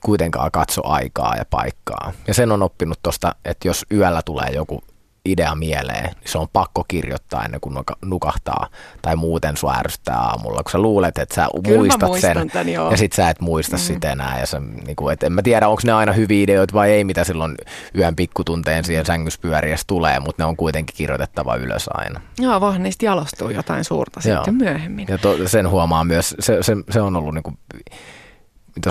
kuitenkaan 0.00 0.50
katso 0.50 0.86
aikaa 0.86 1.36
ja 1.36 1.44
paikkaa. 1.44 2.12
Ja 2.26 2.34
sen 2.34 2.52
on 2.52 2.62
oppinut 2.62 2.98
tuosta, 3.02 3.34
että 3.44 3.68
jos 3.68 3.86
yöllä 3.92 4.22
tulee 4.22 4.50
joku 4.50 4.84
idea 5.24 5.54
mieleen, 5.54 6.04
niin 6.04 6.14
se 6.24 6.38
on 6.38 6.48
pakko 6.52 6.84
kirjoittaa 6.88 7.44
ennen 7.44 7.60
kuin 7.60 7.76
nukahtaa 8.04 8.66
tai 9.02 9.16
muuten 9.16 9.56
sua 9.56 9.74
ärsyttää 9.78 10.18
aamulla, 10.18 10.62
kun 10.62 10.70
sä 10.72 10.78
luulet, 10.78 11.18
että 11.18 11.34
sä 11.34 11.48
Kyllä 11.64 11.78
muistat 11.78 12.20
sen 12.20 12.50
tämän, 12.50 12.68
ja 12.68 12.96
sit 12.96 13.12
sä 13.12 13.30
et 13.30 13.40
muista 13.40 13.76
mm. 13.76 13.80
sitä 13.80 14.12
enää. 14.12 14.40
Ja 14.40 14.46
sä, 14.46 14.60
niin 14.60 14.96
kuin, 14.96 15.12
et 15.12 15.22
en 15.22 15.32
mä 15.32 15.42
tiedä, 15.42 15.68
onko 15.68 15.82
ne 15.84 15.92
aina 15.92 16.12
hyviä 16.12 16.42
ideoita 16.42 16.74
vai 16.74 16.90
ei, 16.90 17.04
mitä 17.04 17.24
silloin 17.24 17.54
yön 17.98 18.16
pikkutunteen 18.16 18.84
siihen 18.84 19.06
sängyspyöriässä 19.06 19.84
tulee, 19.86 20.20
mutta 20.20 20.42
ne 20.42 20.46
on 20.46 20.56
kuitenkin 20.56 20.96
kirjoitettava 20.96 21.56
ylös 21.56 21.90
aina. 21.94 22.20
Joo, 22.38 22.60
vaan 22.60 22.82
niistä 22.82 23.04
jalostuu 23.04 23.50
jotain 23.50 23.84
suurta 23.84 24.20
Joo. 24.24 24.36
sitten 24.36 24.54
myöhemmin. 24.54 25.06
Ja 25.08 25.18
to, 25.18 25.48
sen 25.48 25.68
huomaa 25.68 26.04
myös, 26.04 26.34
se, 26.40 26.62
se, 26.62 26.76
se 26.90 27.00
on 27.00 27.16
ollut 27.16 27.34
niin 27.34 27.42
kuin, 27.42 27.58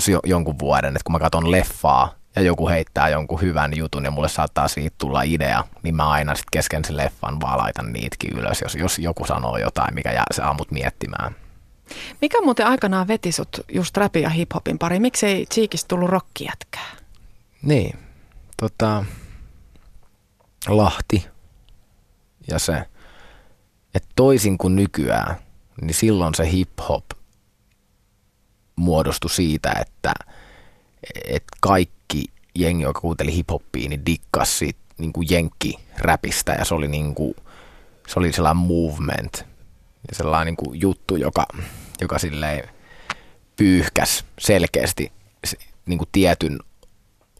jo, 0.08 0.20
jonkun 0.24 0.58
vuoden, 0.58 0.96
että 0.96 1.04
kun 1.04 1.12
mä 1.12 1.18
katson 1.18 1.50
leffaa, 1.50 2.19
ja 2.36 2.42
joku 2.42 2.68
heittää 2.68 3.08
jonkun 3.08 3.40
hyvän 3.40 3.76
jutun 3.76 4.04
ja 4.04 4.10
mulle 4.10 4.28
saattaa 4.28 4.68
siitä 4.68 4.96
tulla 4.98 5.22
idea, 5.22 5.64
niin 5.82 5.94
mä 5.94 6.10
aina 6.10 6.34
sitten 6.34 6.50
kesken 6.52 6.84
sen 6.84 6.96
leffan 6.96 7.40
vaan 7.40 7.58
laitan 7.58 7.92
niitäkin 7.92 8.38
ylös, 8.38 8.60
jos, 8.62 8.74
jos 8.74 8.98
joku 8.98 9.26
sanoo 9.26 9.56
jotain, 9.56 9.94
mikä 9.94 10.12
jää 10.12 10.24
se 10.30 10.42
aamut 10.42 10.70
miettimään. 10.70 11.36
Mikä 12.20 12.40
muuten 12.42 12.66
aikanaan 12.66 13.08
veti 13.08 13.32
sut 13.32 13.60
just 13.72 13.96
rapin 13.96 14.22
ja 14.22 14.28
hiphopin 14.28 14.78
pari? 14.78 15.00
Miksei 15.00 15.46
Cheekistä 15.46 15.88
tullut 15.88 16.10
rockijätkää? 16.10 16.90
Niin, 17.62 17.98
tota, 18.56 19.04
Lahti 20.68 21.26
ja 22.50 22.58
se, 22.58 22.84
että 23.94 24.08
toisin 24.16 24.58
kuin 24.58 24.76
nykyään, 24.76 25.36
niin 25.80 25.94
silloin 25.94 26.34
se 26.34 26.44
hip-hop 26.44 27.04
muodostui 28.76 29.30
siitä, 29.30 29.72
että, 29.80 30.12
että 31.24 31.56
kaikki 31.60 31.99
jengi, 32.54 32.82
joka 32.82 33.00
kuunteli 33.00 33.34
hiphoppia, 33.34 33.88
niin 33.88 34.06
dikkasi 34.06 34.58
siitä 34.58 34.80
niin 34.98 35.12
kuin 35.12 35.26
jenkki-räpistä 35.30 36.52
ja 36.52 36.64
se 36.64 36.74
oli, 36.74 36.88
niin 36.88 37.14
kuin, 37.14 37.34
se 38.08 38.18
oli 38.18 38.32
sellainen 38.32 38.66
movement 38.66 39.44
ja 40.08 40.14
sellainen 40.14 40.46
niin 40.46 40.56
kuin 40.56 40.80
juttu, 40.80 41.16
joka, 41.16 41.46
joka 42.00 42.18
silleen 42.18 42.68
pyyhkäs 43.56 44.24
selkeästi 44.38 45.12
niin 45.86 45.98
kuin 45.98 46.08
tietyn 46.12 46.58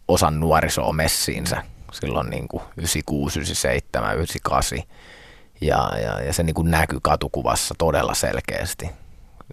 osan 0.08 0.40
nuorisoa 0.40 0.92
messiinsä 0.92 1.62
silloin 1.92 2.30
niin 2.30 2.48
kuin 2.48 2.62
96, 2.76 3.38
97, 3.38 4.16
98 4.16 4.78
ja, 5.60 5.90
ja, 6.02 6.20
ja 6.20 6.32
se 6.32 6.42
niin 6.42 6.54
kuin 6.54 6.70
näkyi 6.70 6.98
katukuvassa 7.02 7.74
todella 7.78 8.14
selkeästi. 8.14 8.90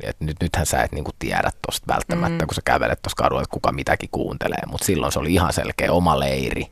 Et 0.04 0.20
nyt, 0.20 0.38
nythän 0.42 0.66
sä 0.66 0.84
et 0.84 0.92
niinku 0.92 1.12
tiedä 1.20 1.52
tuosta 1.68 1.94
välttämättä, 1.94 2.44
mm. 2.44 2.48
kun 2.48 2.56
sä 2.56 2.62
kävelet 2.66 3.02
tuossa 3.02 3.24
kadulla, 3.24 3.42
että 3.42 3.54
kuka 3.54 3.72
mitäkin 3.72 4.10
kuuntelee, 4.12 4.62
mutta 4.68 4.86
silloin 4.86 5.12
se 5.12 5.20
oli 5.20 5.34
ihan 5.34 5.54
selkeä 5.54 5.92
oma 5.92 6.20
leiri, 6.20 6.72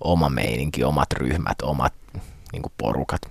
oma 0.00 0.28
meininki, 0.28 0.84
omat 0.84 1.12
ryhmät, 1.12 1.62
omat 1.62 1.92
niinku 2.52 2.72
porukat. 2.78 3.22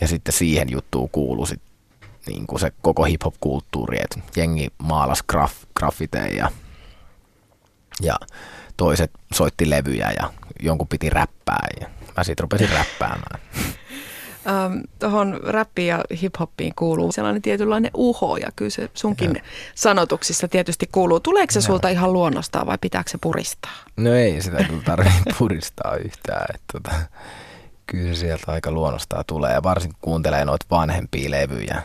Ja 0.00 0.08
sitten 0.08 0.32
siihen 0.32 0.70
juttuun 0.70 1.10
kuului 1.10 1.46
sit, 1.46 1.62
niinku 2.26 2.58
se 2.58 2.72
koko 2.82 3.04
hip-hop-kulttuuri, 3.04 3.98
että 4.00 4.20
jengi 4.36 4.68
maalas 4.78 5.22
graf, 5.22 5.52
graffiteja 5.74 6.36
ja, 6.36 6.50
ja 8.00 8.16
toiset 8.76 9.10
soitti 9.34 9.70
levyjä 9.70 10.10
ja 10.10 10.32
jonkun 10.60 10.88
piti 10.88 11.10
räppää 11.10 11.66
ja 11.80 11.88
mä 12.16 12.24
siitä 12.24 12.42
rupesin 12.42 12.70
räppäämään. 12.70 13.40
ähm, 14.46 14.78
tuohon 14.98 15.40
räppiin 15.42 15.88
ja 15.88 16.04
hiphoppiin 16.22 16.72
kuuluu 16.76 17.12
sellainen 17.12 17.42
tietynlainen 17.42 17.90
uho 17.94 18.36
ja 18.36 18.48
kyllä 18.56 18.70
se 18.70 18.90
sunkin 18.94 19.32
ja. 19.34 19.42
sanotuksissa 19.74 20.48
tietysti 20.48 20.88
kuuluu. 20.92 21.20
Tuleeko 21.20 21.52
se 21.52 21.60
sulta 21.60 21.88
ihan 21.88 22.12
luonnostaan 22.12 22.66
vai 22.66 22.78
pitääkö 22.80 23.10
se 23.10 23.18
puristaa? 23.20 23.72
No 23.96 24.14
ei 24.14 24.42
sitä 24.42 24.64
kyllä 24.64 24.82
tarvitse 24.84 25.20
puristaa 25.38 25.96
yhtään. 25.96 26.46
Että 26.54 26.72
tota, 26.72 26.94
kyllä 27.86 28.14
se 28.14 28.20
sieltä 28.20 28.52
aika 28.52 28.70
luonnostaan 28.70 29.24
tulee 29.26 29.52
ja 29.52 29.62
varsinkin 29.62 29.98
kuuntelee 30.00 30.44
noita 30.44 30.66
vanhempia 30.70 31.30
levyjä 31.30 31.82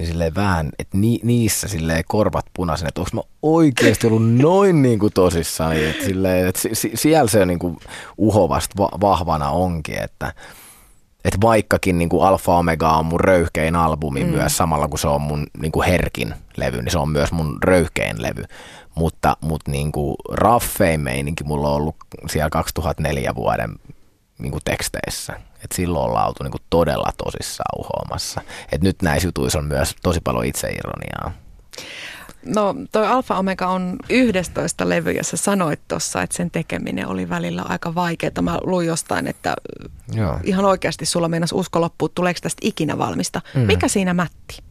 niin 0.00 0.08
silleen 0.08 0.34
vähän, 0.34 0.70
että 0.78 0.96
ni, 0.96 1.20
niissä 1.22 1.68
silleen 1.68 2.04
korvat 2.08 2.46
punaisen, 2.54 2.88
että 2.88 3.00
onko 3.00 3.10
mä 3.14 3.20
oikeasti 3.42 4.06
ollut 4.06 4.34
noin 4.34 4.82
niin 4.82 4.98
kuin 4.98 5.12
tosissaan, 5.12 5.76
että, 5.76 6.04
silleen, 6.04 6.46
että 6.46 6.60
siellä 6.94 7.30
se 7.30 7.46
niin 7.46 7.58
kuin 7.58 7.76
uhovasta 8.18 8.74
va, 8.78 8.88
vahvana 9.00 9.50
onkin, 9.50 10.02
että 10.02 10.34
että 11.24 11.38
vaikkakin 11.40 11.98
niin 11.98 12.08
kuin 12.08 12.26
Alfa 12.26 12.56
Omega 12.56 12.90
on 12.90 13.06
mun 13.06 13.20
röyhkein 13.20 13.76
albumi 13.76 14.24
mm. 14.24 14.30
myös 14.30 14.56
samalla 14.56 14.88
kun 14.88 14.98
se 14.98 15.08
on 15.08 15.20
mun 15.20 15.46
niin 15.60 15.72
kuin 15.72 15.86
herkin 15.88 16.34
levy, 16.56 16.82
niin 16.82 16.92
se 16.92 16.98
on 16.98 17.08
myös 17.08 17.32
mun 17.32 17.58
röyhkein 17.64 18.22
levy. 18.22 18.44
Mutta, 18.94 19.36
mutta 19.40 19.70
niin 19.70 19.92
kuin 19.92 20.16
raffein 20.32 21.00
meininki 21.00 21.44
mulla 21.44 21.68
on 21.68 21.74
ollut 21.74 21.96
siellä 22.28 22.50
2004 22.50 23.34
vuoden 23.34 23.70
niin 24.38 24.50
kuin 24.50 24.62
teksteissä. 24.64 25.40
Et 25.64 25.72
silloin 25.72 26.04
ollaan 26.04 26.26
oltu 26.26 26.42
niin 26.42 26.50
kuin 26.50 26.62
todella 26.70 27.10
tosissaan 27.24 27.78
uhoamassa. 27.78 28.40
Et 28.72 28.82
nyt 28.82 29.02
näissä 29.02 29.28
jutuissa 29.28 29.58
on 29.58 29.64
myös 29.64 29.94
tosi 30.02 30.20
paljon 30.20 30.44
itseironiaa. 30.44 31.32
No 32.44 32.74
toi 32.92 33.06
Alfa 33.06 33.38
Omega 33.38 33.66
on 33.66 33.96
11 34.08 34.88
levy 34.88 35.14
sä 35.22 35.36
sanoit 35.36 35.80
tuossa, 35.88 36.22
että 36.22 36.36
sen 36.36 36.50
tekeminen 36.50 37.06
oli 37.06 37.28
välillä 37.28 37.62
aika 37.62 37.94
vaikeaa. 37.94 38.42
Mä 38.42 38.58
luin 38.62 38.86
jostain, 38.86 39.26
että 39.26 39.56
Joo. 40.12 40.38
ihan 40.44 40.64
oikeasti 40.64 41.06
sulla 41.06 41.28
meinas 41.28 41.52
usko 41.52 41.80
loppuu, 41.80 42.08
tuleeko 42.08 42.40
tästä 42.42 42.60
ikinä 42.64 42.98
valmista. 42.98 43.40
Mm. 43.54 43.60
Mikä 43.60 43.88
siinä 43.88 44.14
mätti? 44.14 44.62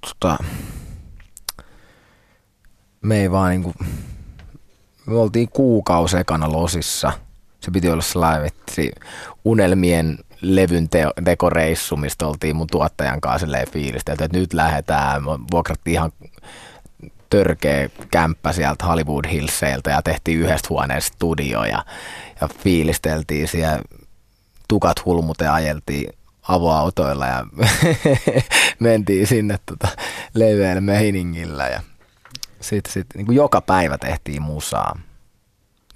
Tota, 0.00 0.38
me 3.02 3.20
ei 3.20 3.30
vaan 3.30 3.50
niinku, 3.50 3.74
me 5.06 5.16
oltiin 5.16 5.48
kuukausi 5.48 6.16
ekana 6.16 6.52
losissa. 6.52 7.12
Se 7.60 7.70
piti 7.70 7.88
olla 7.88 8.02
sellainen 8.02 8.50
unelmien 9.44 10.18
levyn 10.40 10.88
teo, 10.88 11.12
tekoreissu, 11.24 11.96
mistä 11.96 12.26
oltiin 12.26 12.56
mun 12.56 12.66
tuottajan 12.70 13.20
kanssa 13.20 13.46
fiilistelty, 13.72 14.24
että 14.24 14.38
nyt 14.38 14.52
lähdetään. 14.52 15.24
Vuokrattiin 15.24 15.94
ihan 15.94 16.12
törkeä 17.30 17.88
kämppä 18.10 18.52
sieltä 18.52 18.86
Hollywood 18.86 19.24
Hillseiltä 19.30 19.90
ja 19.90 20.02
tehtiin 20.02 20.40
yhdestä 20.40 20.66
huoneesta 20.70 21.14
studio 21.14 21.64
ja, 21.64 21.84
ja 22.40 22.48
fiilisteltiin 22.48 23.48
siellä 23.48 23.80
tukat 24.68 25.04
hulmut 25.04 25.40
ja 25.40 25.54
ajeltiin 25.54 26.12
avoautoilla 26.48 27.26
ja 27.26 27.46
mentiin 28.78 29.26
sinne 29.26 29.58
tota, 29.66 29.88
leveällä 30.34 30.80
meiningillä 30.80 31.68
ja 31.68 31.80
sitten 32.60 32.92
sit, 32.92 33.06
niin 33.14 33.26
kuin 33.26 33.36
joka 33.36 33.60
päivä 33.60 33.98
tehtiin 33.98 34.42
musaa. 34.42 34.98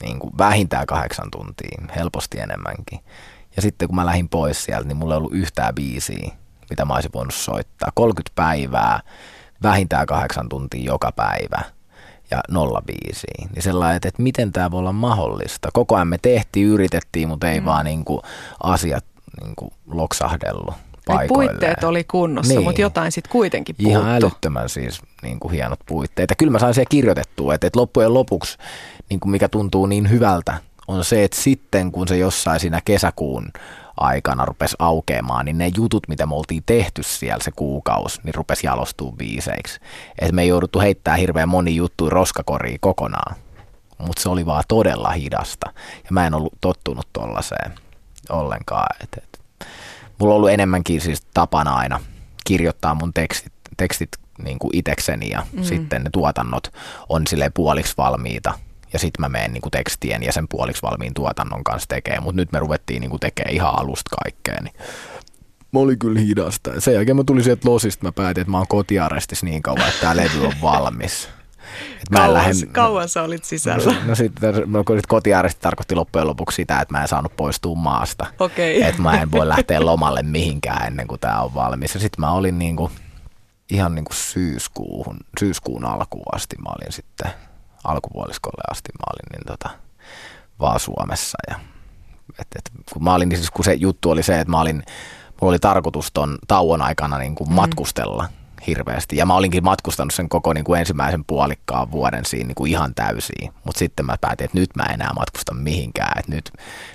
Niin 0.02 0.18
kuin 0.18 0.38
vähintään 0.38 0.86
kahdeksan 0.86 1.30
tuntia, 1.30 1.82
helposti 1.96 2.40
enemmänkin. 2.40 3.00
Ja 3.56 3.62
sitten 3.62 3.88
kun 3.88 3.96
mä 3.96 4.06
lähdin 4.06 4.28
pois 4.28 4.64
sieltä, 4.64 4.88
niin 4.88 4.96
mulla 4.96 5.14
ei 5.14 5.18
ollut 5.18 5.34
yhtään 5.34 5.74
biisiä, 5.74 6.30
mitä 6.70 6.84
mä 6.84 6.94
olisin 6.94 7.10
voinut 7.14 7.34
soittaa. 7.34 7.92
30 7.94 8.32
päivää, 8.34 9.00
vähintään 9.62 10.06
kahdeksan 10.06 10.48
tuntia 10.48 10.84
joka 10.84 11.12
päivä 11.12 11.62
ja 12.30 12.40
nolla 12.50 12.82
biisiä. 12.86 13.48
Niin 13.54 13.62
sellainen, 13.62 13.96
että, 13.96 14.08
että 14.08 14.22
miten 14.22 14.52
tämä 14.52 14.70
voi 14.70 14.78
olla 14.78 14.92
mahdollista. 14.92 15.68
Koko 15.72 15.94
ajan 15.94 16.08
me 16.08 16.18
tehtiin, 16.22 16.66
yritettiin, 16.66 17.28
mutta 17.28 17.50
ei 17.50 17.60
mm. 17.60 17.66
vaan 17.66 17.84
niin 17.84 18.04
kuin 18.04 18.20
asiat 18.62 19.04
niin 19.42 19.56
kuin 19.56 19.72
loksahdellut 19.86 20.74
paikoilleen. 21.06 21.50
puitteet 21.50 21.84
oli 21.84 22.04
kunnossa, 22.04 22.54
niin. 22.54 22.64
mutta 22.64 22.80
jotain 22.80 23.12
sitten 23.12 23.32
kuitenkin 23.32 23.76
puuttu. 23.76 23.90
Ihan 23.90 24.08
älyttömän 24.08 24.68
siis 24.68 25.00
niin 25.22 25.40
kuin 25.40 25.52
hienot 25.52 25.80
puitteet. 25.86 26.30
Ja 26.30 26.36
kyllä 26.36 26.52
mä 26.52 26.58
sain 26.58 26.74
siellä 26.74 26.88
kirjoitettua, 26.90 27.54
että, 27.54 27.66
että 27.66 27.80
loppujen 27.80 28.14
lopuksi, 28.14 28.58
niin 29.10 29.20
kuin 29.20 29.30
mikä 29.30 29.48
tuntuu 29.48 29.86
niin 29.86 30.10
hyvältä, 30.10 30.60
on 30.88 31.04
se, 31.04 31.24
että 31.24 31.40
sitten 31.40 31.92
kun 31.92 32.08
se 32.08 32.16
jossain 32.16 32.60
siinä 32.60 32.80
kesäkuun 32.84 33.52
aikana 33.96 34.44
rupesi 34.44 34.76
aukeamaan, 34.78 35.44
niin 35.44 35.58
ne 35.58 35.70
jutut, 35.76 36.08
mitä 36.08 36.26
me 36.26 36.34
oltiin 36.34 36.62
tehty 36.66 37.02
siellä 37.02 37.44
se 37.44 37.50
kuukausi, 37.50 38.20
niin 38.24 38.34
rupesi 38.34 38.66
jalostua 38.66 39.12
biiseiksi. 39.12 39.80
Et 40.18 40.32
me 40.32 40.42
ei 40.42 40.48
jouduttu 40.48 40.80
heittää 40.80 41.16
hirveän 41.16 41.48
moni 41.48 41.76
juttu 41.76 42.10
roskakoriin 42.10 42.80
kokonaan, 42.80 43.36
mutta 43.98 44.22
se 44.22 44.28
oli 44.28 44.46
vaan 44.46 44.64
todella 44.68 45.10
hidasta. 45.10 45.72
Ja 45.96 46.08
mä 46.10 46.26
en 46.26 46.34
ollut 46.34 46.54
tottunut 46.60 47.08
tollaiseen 47.12 47.72
ollenkaan. 48.30 48.96
Et, 49.02 49.08
et. 49.16 49.40
Mulla 50.18 50.34
on 50.34 50.36
ollut 50.36 50.50
enemmänkin 50.50 51.00
siis 51.00 51.22
tapana 51.34 51.74
aina 51.74 52.00
kirjoittaa 52.46 52.94
mun 52.94 53.12
tekstit, 53.12 53.52
tekstit 53.76 54.10
niin 54.44 54.58
kuin 54.58 54.76
itekseni 54.76 55.30
ja 55.30 55.46
mm. 55.52 55.64
sitten 55.64 56.04
ne 56.04 56.10
tuotannot 56.12 56.72
on 57.08 57.26
sille 57.26 57.50
puoliksi 57.54 57.94
valmiita 57.96 58.52
ja 58.92 58.98
sitten 58.98 59.20
mä 59.20 59.28
menen 59.28 59.52
niinku 59.52 59.70
tekstien 59.70 60.22
ja 60.22 60.32
sen 60.32 60.48
puoliksi 60.48 60.82
valmiin 60.82 61.14
tuotannon 61.14 61.64
kanssa 61.64 61.88
tekemään, 61.88 62.22
mutta 62.22 62.40
nyt 62.40 62.52
me 62.52 62.58
ruvettiin 62.58 63.00
niinku 63.00 63.18
tekemään 63.18 63.54
ihan 63.54 63.78
alusta 63.80 64.16
kaikkea, 64.22 64.62
niin 64.62 64.74
mä 65.72 65.80
olin 65.80 65.98
kyllä 65.98 66.20
hidasta. 66.20 66.80
Sen 66.80 66.94
jälkeen 66.94 67.16
mä 67.16 67.24
tulin 67.24 67.44
sieltä 67.44 67.70
losista, 67.70 68.06
mä 68.06 68.12
päätin, 68.12 68.40
että 68.40 68.50
mä 68.50 68.58
oon 68.58 68.68
kotiarestissa 68.68 69.46
niin 69.46 69.62
kauan, 69.62 69.88
että 69.88 70.00
tämä 70.00 70.16
levy 70.16 70.46
on 70.46 70.52
valmis. 70.62 71.28
Et 72.02 72.10
mä 72.10 72.18
kauan, 72.18 72.34
lähden, 72.34 72.68
kauan 72.72 73.08
sä 73.08 73.22
olit 73.22 73.44
sisällä? 73.44 73.92
No, 73.92 73.98
no 74.06 74.14
sitten 74.14 74.54
no, 74.66 74.84
kotiaresti 75.08 75.60
tarkoitti 75.60 75.94
loppujen 75.94 76.26
lopuksi 76.26 76.56
sitä, 76.56 76.80
että 76.80 76.94
mä 76.94 77.02
en 77.02 77.08
saanut 77.08 77.36
poistua 77.36 77.74
maasta. 77.74 78.26
Okay. 78.38 78.82
Että 78.82 79.02
mä 79.02 79.20
en 79.20 79.30
voi 79.30 79.48
lähteä 79.48 79.86
lomalle 79.86 80.22
mihinkään 80.22 80.86
ennen 80.86 81.06
kuin 81.06 81.20
tämä 81.20 81.42
on 81.42 81.54
valmis. 81.54 81.94
Ja 81.94 82.00
sitten 82.00 82.20
mä 82.20 82.32
olin 82.32 82.58
niinku, 82.58 82.90
ihan 83.70 83.94
niinku 83.94 84.12
syyskuuhun, 84.12 85.16
syyskuun 85.40 85.84
alkuun 85.84 86.34
asti 86.34 86.56
mä 86.56 86.70
olin 86.80 86.92
sitten 86.92 87.30
alkupuoliskolle 87.84 88.62
asti 88.70 88.88
mä 88.98 89.04
olin 89.12 89.38
niin 89.38 89.46
tota, 89.46 89.70
vaan 90.60 90.80
Suomessa. 90.80 91.38
Ja, 91.50 91.56
et, 92.38 92.46
et, 92.56 92.70
kun, 92.92 93.04
mä 93.04 93.14
olin, 93.14 93.28
niin 93.28 93.38
siis, 93.38 93.50
kun 93.50 93.64
se 93.64 93.74
juttu 93.74 94.10
oli 94.10 94.22
se, 94.22 94.40
että 94.40 94.50
mä 94.50 94.60
olin, 94.60 94.82
mulla 95.40 95.52
oli 95.52 95.58
tarkoitus 95.58 96.10
ton 96.12 96.38
tauon 96.48 96.82
aikana 96.82 97.18
niin 97.18 97.34
kuin 97.34 97.48
mm. 97.50 97.54
matkustella 97.54 98.28
hirveästi. 98.66 99.16
Ja 99.16 99.26
mä 99.26 99.34
olinkin 99.34 99.64
matkustanut 99.64 100.14
sen 100.14 100.28
koko 100.28 100.52
niin 100.52 100.64
kuin 100.64 100.80
ensimmäisen 100.80 101.24
puolikkaan 101.24 101.90
vuoden 101.90 102.24
siinä 102.24 102.46
niin 102.46 102.54
kuin 102.54 102.70
ihan 102.70 102.94
täysiin. 102.94 103.52
Mutta 103.64 103.78
sitten 103.78 104.06
mä 104.06 104.16
päätin, 104.20 104.44
että 104.44 104.58
nyt 104.58 104.76
mä 104.76 104.82
enää 104.82 105.10
matkusta 105.16 105.54
mihinkään. 105.54 106.18
Että 106.18 106.32
nyt, 106.32 106.52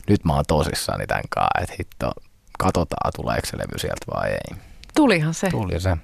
nyt 0.10 0.26
mä 0.26 0.34
oon 0.34 0.46
tosissani 0.48 1.08
tämän 1.08 1.24
kanssa. 1.30 1.62
Että 1.62 1.76
hitto, 1.80 2.12
katsotaan 2.60 3.12
tuleeko 3.16 3.48
se 3.48 3.58
levy 3.58 3.78
sieltä 3.80 4.06
vai 4.14 4.30
ei. 4.30 4.58
Tulihan 4.96 5.34
se. 5.34 5.50
Tuli 5.50 5.80
se. 5.80 5.98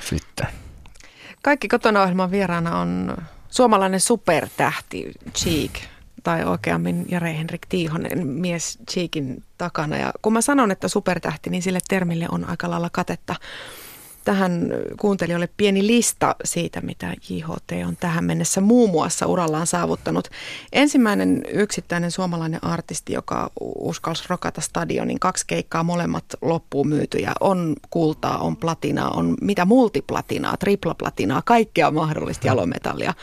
Sitten. 0.00 0.46
Kaikki 1.42 1.68
kotona 1.68 2.02
ohjelman 2.02 2.30
vieraana 2.30 2.78
on 2.78 3.16
suomalainen 3.50 4.00
supertähti 4.00 5.12
Cheek, 5.34 5.72
tai 6.22 6.44
oikeammin 6.44 7.06
Jare 7.08 7.38
Henrik 7.38 7.66
Tiihonen, 7.68 8.26
mies 8.26 8.78
Cheekin 8.90 9.44
takana. 9.58 9.96
Ja 9.96 10.12
kun 10.22 10.32
mä 10.32 10.40
sanon, 10.40 10.70
että 10.70 10.88
supertähti, 10.88 11.50
niin 11.50 11.62
sille 11.62 11.78
termille 11.88 12.26
on 12.30 12.44
aika 12.50 12.70
lailla 12.70 12.90
katetta 12.92 13.34
tähän 14.28 14.68
kuuntelijoille 15.00 15.48
pieni 15.56 15.86
lista 15.86 16.36
siitä, 16.44 16.80
mitä 16.80 17.14
JHT 17.28 17.72
on 17.86 17.96
tähän 18.00 18.24
mennessä 18.24 18.60
muun 18.60 18.90
muassa 18.90 19.26
urallaan 19.26 19.66
saavuttanut. 19.66 20.28
Ensimmäinen 20.72 21.42
yksittäinen 21.52 22.10
suomalainen 22.10 22.64
artisti, 22.64 23.12
joka 23.12 23.50
uskalsi 23.60 24.24
rokata 24.28 24.60
stadionin, 24.60 25.20
kaksi 25.20 25.44
keikkaa 25.46 25.82
molemmat 25.82 26.24
loppuun 26.42 26.88
myytyjä. 26.88 27.32
On 27.40 27.76
kultaa, 27.90 28.38
on 28.38 28.56
platinaa, 28.56 29.10
on 29.10 29.36
mitä 29.40 29.64
multiplatinaa, 29.64 30.56
triplaplatinaa, 30.56 31.42
kaikkea 31.44 31.90
mahdollista 31.90 32.46
jalometallia. 32.46 33.14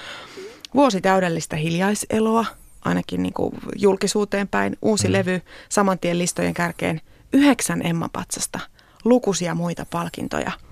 Vuosi 0.75 1.01
täydellistä 1.01 1.55
hiljaiseloa, 1.55 2.45
ainakin 2.85 3.23
niin 3.23 3.33
kuin 3.33 3.55
julkisuuteen 3.75 4.47
päin. 4.47 4.77
Uusi 4.81 5.07
mm. 5.07 5.13
levy, 5.13 5.41
saman 5.69 5.99
tien 5.99 6.17
listojen 6.17 6.53
kärkeen. 6.53 7.01
Yhdeksän 7.33 7.81
Emma-patsasta, 7.85 8.59
lukuisia 9.03 9.55
muita 9.55 9.85
palkintoja– 9.91 10.51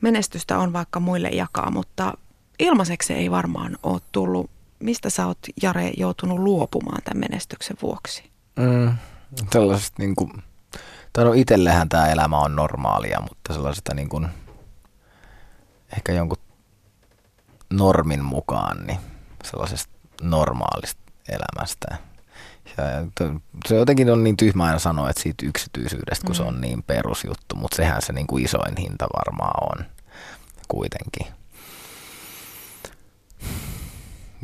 menestystä 0.00 0.58
on 0.58 0.72
vaikka 0.72 1.00
muille 1.00 1.28
jakaa, 1.28 1.70
mutta 1.70 2.14
ilmaiseksi 2.58 3.12
ei 3.12 3.30
varmaan 3.30 3.78
ole 3.82 4.00
tullut. 4.12 4.50
Mistä 4.78 5.10
sä 5.10 5.26
oot, 5.26 5.38
Jare, 5.62 5.92
joutunut 5.96 6.38
luopumaan 6.38 7.02
tämän 7.04 7.20
menestyksen 7.20 7.76
vuoksi? 7.82 8.30
Mm, 8.56 8.96
tällaisesta 9.50 9.94
niin 9.98 10.16
kuin, 10.16 10.42
tai 11.12 11.24
no 11.24 11.32
itsellehän 11.32 11.88
tämä 11.88 12.06
elämä 12.06 12.38
on 12.38 12.56
normaalia, 12.56 13.20
mutta 13.20 13.52
sellaisesta 13.52 13.94
niin 13.94 14.08
kuin, 14.08 14.28
ehkä 15.96 16.12
jonkun 16.12 16.38
normin 17.70 18.24
mukaan, 18.24 18.86
niin 18.86 18.98
sellaisesta 19.44 19.92
normaalista 20.22 21.02
elämästä. 21.28 21.96
Ja 22.78 22.84
se 23.66 23.74
jotenkin 23.76 24.10
on 24.10 24.24
niin 24.24 24.36
tyhmä 24.36 24.64
aina 24.64 24.78
sanoa, 24.78 25.10
että 25.10 25.22
siitä 25.22 25.46
yksityisyydestä, 25.46 26.26
kun 26.26 26.34
mm. 26.34 26.36
se 26.36 26.42
on 26.42 26.60
niin 26.60 26.82
perusjuttu, 26.82 27.56
mutta 27.56 27.76
sehän 27.76 28.02
se 28.02 28.12
niin 28.12 28.26
kuin 28.26 28.44
isoin 28.44 28.76
hinta 28.78 29.06
varmaan 29.16 29.78
on 29.78 29.86
kuitenkin. 30.68 31.26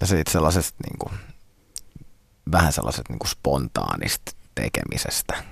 Ja 0.01 0.07
sitten 0.07 0.33
sellaisesta 0.33 0.79
niin 0.85 0.99
kuin, 0.99 1.13
vähän 2.53 2.73
sellaisesta 2.73 3.13
niin 3.13 3.19
kuin 3.19 3.31
spontaanista 3.31 4.33
tekemisestä. 4.55 5.45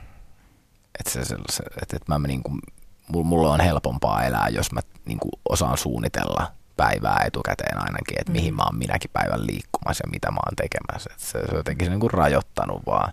Että 0.99 1.13
se, 1.13 1.25
se, 1.25 1.63
että, 1.83 1.97
että 1.97 2.19
mä 2.19 2.29
niin 2.29 2.43
kuin, 2.43 2.61
mulle 3.09 3.49
on 3.49 3.61
helpompaa 3.61 4.25
elää, 4.25 4.49
jos 4.49 4.73
mä 4.73 4.81
niin 5.05 5.19
kuin 5.19 5.33
osaan 5.49 5.79
suunnitella 5.79 6.53
päivää 6.81 7.25
etukäteen 7.27 7.79
ainakin, 7.79 8.21
että 8.21 8.33
mihin 8.33 8.55
mm. 8.55 8.57
mä 8.57 8.63
oon 8.63 8.79
minäkin 8.79 9.11
päivän 9.13 9.47
liikkumassa 9.47 10.05
ja 10.07 10.11
mitä 10.11 10.31
mä 10.31 10.41
oon 10.47 10.57
tekemässä. 10.57 11.11
Että 11.13 11.25
se, 11.25 11.39
se 11.51 11.57
jotenkin 11.57 11.87
se 11.87 11.91
niin 11.91 12.01
kuin 12.01 12.11
rajoittanut 12.11 12.83
vaan 12.87 13.13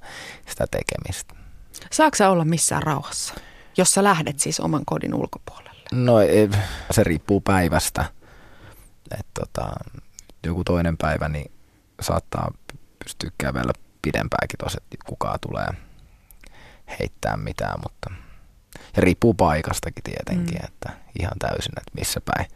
sitä 0.49 0.65
tekemistä. 0.71 1.35
Saatko 1.91 2.29
olla 2.29 2.45
missään 2.45 2.83
rauhassa, 2.83 3.33
jos 3.77 3.91
sä 3.91 4.03
lähdet 4.03 4.39
siis 4.39 4.59
oman 4.59 4.85
kodin 4.85 5.13
ulkopuolelle? 5.13 5.81
No 5.91 6.13
se 6.91 7.03
riippuu 7.03 7.41
päivästä. 7.41 8.05
Et 9.19 9.27
tota, 9.33 9.69
joku 10.45 10.63
toinen 10.63 10.97
päivä 10.97 11.29
niin 11.29 11.51
saattaa 12.01 12.51
pystyä 13.03 13.31
kävellä 13.37 13.73
pidempääkin 14.01 14.57
tuossa, 14.59 14.79
että 14.83 14.97
kukaan 15.05 15.39
tulee 15.39 15.67
heittää 16.99 17.37
mitään, 17.37 17.79
mutta 17.83 18.11
ja 18.95 19.01
riippuu 19.01 19.33
paikastakin 19.33 20.03
tietenkin, 20.03 20.59
mm. 20.59 20.65
että 20.65 20.89
ihan 21.19 21.39
täysin, 21.39 21.73
että 21.77 21.91
missä 21.99 22.21
päin 22.21 22.47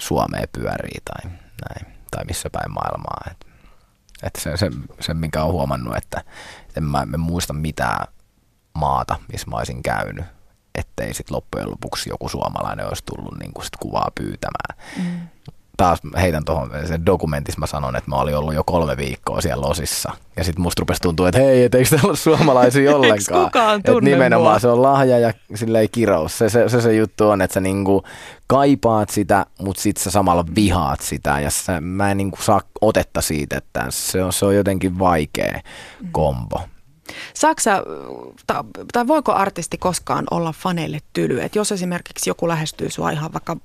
Suomea 0.00 0.44
pyörii 0.52 1.00
tai 1.04 1.30
näin, 1.68 1.96
tai 2.10 2.24
missä 2.24 2.50
päin 2.50 2.72
maailmaa. 2.72 3.20
Et, 3.30 3.46
et 4.22 4.36
se, 4.38 4.56
se, 4.56 4.70
se, 5.00 5.14
minkä 5.14 5.42
on 5.44 5.52
huomannut, 5.52 5.96
että 5.96 6.24
en 6.76 6.84
mä 6.84 7.02
en 7.02 7.20
muista 7.20 7.52
mitään 7.52 8.06
maata, 8.74 9.18
missä 9.32 9.50
mä 9.50 9.56
olisin 9.56 9.82
käynyt, 9.82 10.24
ettei 10.74 11.14
sitten 11.14 11.36
loppujen 11.36 11.70
lopuksi 11.70 12.10
joku 12.10 12.28
suomalainen 12.28 12.86
olisi 12.86 13.04
tullut 13.04 13.38
niin 13.38 13.52
sit 13.62 13.76
kuvaa 13.76 14.08
pyytämään. 14.14 14.78
Mm. 14.96 15.28
Taas 15.80 15.98
heitän 16.20 16.44
tuohon 16.44 16.70
sen 16.88 17.06
dokumentissa, 17.06 17.60
mä 17.60 17.66
sanon, 17.66 17.96
että 17.96 18.10
mä 18.10 18.16
olin 18.16 18.36
ollut 18.36 18.54
jo 18.54 18.64
kolme 18.64 18.96
viikkoa 18.96 19.40
siellä 19.40 19.68
losissa. 19.68 20.12
Ja 20.36 20.44
sitten 20.44 20.62
musta 20.62 20.80
rupesi 20.80 21.02
tuntua, 21.02 21.28
että 21.28 21.40
hei, 21.40 21.64
et 21.64 21.74
eikö 21.74 21.90
täällä 21.90 22.08
ole 22.08 22.16
suomalaisia 22.16 22.90
ollenkaan. 22.96 23.44
kukaan 23.44 23.82
tunne 23.82 24.10
et 24.10 24.14
nimenomaan 24.14 24.52
mua? 24.52 24.58
se 24.58 24.68
on 24.68 24.82
lahja 24.82 25.18
ja 25.18 25.32
silleen 25.54 25.88
kirous. 25.92 26.38
Se 26.38 26.48
se, 26.48 26.68
se, 26.68 26.80
se 26.80 26.94
juttu 26.94 27.28
on, 27.28 27.42
että 27.42 27.54
sä 27.54 27.60
niinku 27.60 28.02
kaipaat 28.46 29.08
sitä, 29.08 29.46
mutta 29.58 29.82
sitten 29.82 30.04
sä 30.04 30.10
samalla 30.10 30.44
vihaat 30.54 31.00
sitä. 31.00 31.40
Ja 31.40 31.50
sä, 31.50 31.80
mä 31.80 32.10
en 32.10 32.16
niinku 32.16 32.38
saa 32.42 32.60
otetta 32.80 33.20
siitä, 33.20 33.56
että 33.56 33.86
se 33.88 34.24
on, 34.24 34.32
se 34.32 34.46
on 34.46 34.56
jotenkin 34.56 34.98
vaikea 34.98 35.60
mm. 36.00 36.08
kombo. 36.12 36.60
Saksa, 37.34 37.82
tai 38.92 39.06
voiko 39.06 39.32
artisti 39.32 39.78
koskaan 39.78 40.24
olla 40.30 40.52
faneille 40.52 40.98
tyly? 41.12 41.40
Et 41.40 41.56
jos 41.56 41.72
esimerkiksi 41.72 42.30
joku 42.30 42.48
lähestyy 42.48 42.90
sua 42.90 43.10
ihan 43.10 43.32
vaikka 43.32 43.56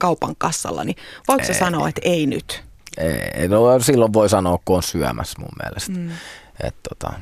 kaupan 0.00 0.34
kassalla, 0.38 0.84
niin 0.84 0.96
voiko 1.28 1.44
se 1.44 1.54
sanoa, 1.54 1.88
että 1.88 2.00
ei 2.04 2.26
nyt? 2.26 2.64
Ei, 2.96 3.48
no 3.48 3.80
silloin 3.80 4.12
voi 4.12 4.28
sanoa, 4.28 4.58
kun 4.64 4.76
on 4.76 4.82
syömässä 4.82 5.38
mun 5.38 5.52
mielestä. 5.62 5.92
Mm. 5.92 6.10
Et, 6.64 6.74
tota, 6.88 7.12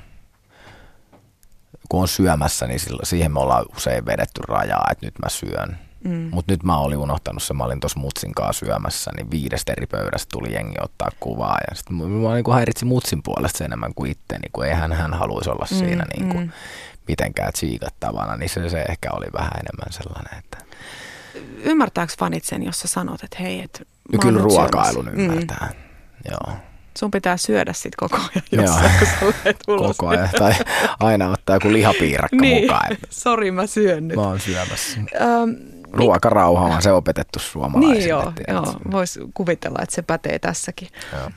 kun 1.89 2.01
on 2.01 2.09
syömässä, 2.09 2.67
niin 2.67 2.81
silloin, 2.81 3.07
siihen 3.07 3.33
me 3.33 3.41
ollaan 3.41 3.65
usein 3.77 4.07
vedetty 4.07 4.41
rajaa, 4.49 4.89
että 4.93 5.07
nyt 5.07 5.15
mä 5.23 5.29
syön. 5.29 5.86
Mm. 6.07 6.29
Mutta 6.33 6.53
nyt 6.53 6.63
mä 6.63 6.79
olin 6.79 6.99
unohtanut 6.99 7.43
sen, 7.43 7.57
mä 7.57 7.65
olin 7.65 7.81
tuossa 7.81 8.01
Mutsin 8.01 8.35
kanssa 8.35 8.67
syömässä, 8.67 9.11
niin 9.17 9.31
viidestä 9.31 9.73
eri 9.73 9.87
pöydästä 9.87 10.31
tuli 10.33 10.53
jengi 10.53 10.77
ottaa 10.81 11.11
kuvaa. 11.21 11.59
Ja 11.71 11.77
sitten 11.77 11.97
mä 11.97 12.35
niin 12.35 12.55
häiritsi 12.55 12.85
Mutsin 12.85 13.23
puolesta 13.23 13.65
enemmän 13.65 13.95
kuin 13.95 14.11
itse, 14.11 14.39
niin 14.39 14.53
kuin 14.53 14.69
eihän 14.69 14.93
hän 14.93 15.15
haluaisi 15.15 15.51
olla 15.51 15.67
mm, 15.71 15.77
siinä 15.77 16.05
niin 16.17 16.29
kuin 16.29 16.45
mm. 16.45 16.53
mitenkään 17.09 17.53
tsiikattavana, 17.53 18.37
niin 18.37 18.49
se, 18.49 18.69
se 18.69 18.85
ehkä 18.89 19.09
oli 19.13 19.27
vähän 19.33 19.53
enemmän 19.53 19.93
sellainen, 19.93 20.39
että... 20.39 20.59
Ymmärtääkö 21.65 22.13
fanit 22.19 22.45
sen, 22.45 22.63
jos 22.63 22.81
sä 22.81 22.89
sanot, 22.89 23.23
että 23.23 23.37
hei, 23.41 23.61
että 23.63 23.81
no, 24.13 24.19
Kyllä 24.19 24.41
ruokailun 24.41 25.05
syömässä. 25.05 25.23
ymmärtää, 25.23 25.73
mm. 25.73 26.31
joo. 26.31 26.57
Sun 26.99 27.11
pitää 27.11 27.37
syödä 27.37 27.73
sit 27.73 27.97
koko 27.97 28.17
ajan 28.17 28.43
kun 28.51 28.69
sä 28.69 28.91
ulos. 29.69 29.97
Koko 29.97 30.09
ajan, 30.09 30.29
tai 30.39 30.53
aina 31.01 31.31
ottaa 31.31 31.57
joku 31.57 31.73
lihapiirakka 31.73 32.37
niin. 32.37 32.63
mukaan. 32.63 32.97
Sori, 33.11 33.51
mä 33.51 33.67
syön 33.67 34.09
nyt. 34.09 34.17
Mä 34.17 34.23
oon 34.23 34.41
syömässä. 34.41 35.01
Ruokarauha 35.97 36.67
on 36.67 36.83
se 36.83 36.93
opetettu 36.93 37.39
suomalaisille. 37.39 37.99
Niin 37.99 38.09
joo, 38.09 38.33
joo. 38.49 38.81
voisi 38.91 39.21
kuvitella, 39.35 39.79
että 39.83 39.95
se 39.95 40.03
pätee 40.03 40.39
tässäkin. 40.39 40.89
Joo. 41.13 41.31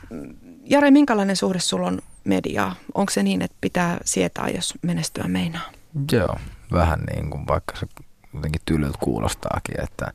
Jare, 0.66 0.92
minkälainen 0.92 1.36
suhde 1.36 1.60
sulla 1.60 1.88
on 1.88 2.00
mediaa? 2.24 2.76
Onko 2.94 3.10
se 3.10 3.24
niin, 3.24 3.42
että 3.42 3.58
pitää 3.62 3.98
sietää, 4.06 4.50
jos 4.50 4.74
menestyä 4.82 5.24
meinaa? 5.28 5.72
Joo, 6.12 6.36
vähän 6.72 7.00
niin 7.00 7.30
kuin 7.30 7.48
vaikka 7.48 7.76
se 7.76 7.88
jotenkin 8.34 8.62
tylyltä 8.66 8.98
kuulostaakin, 9.02 9.84
että 9.84 10.14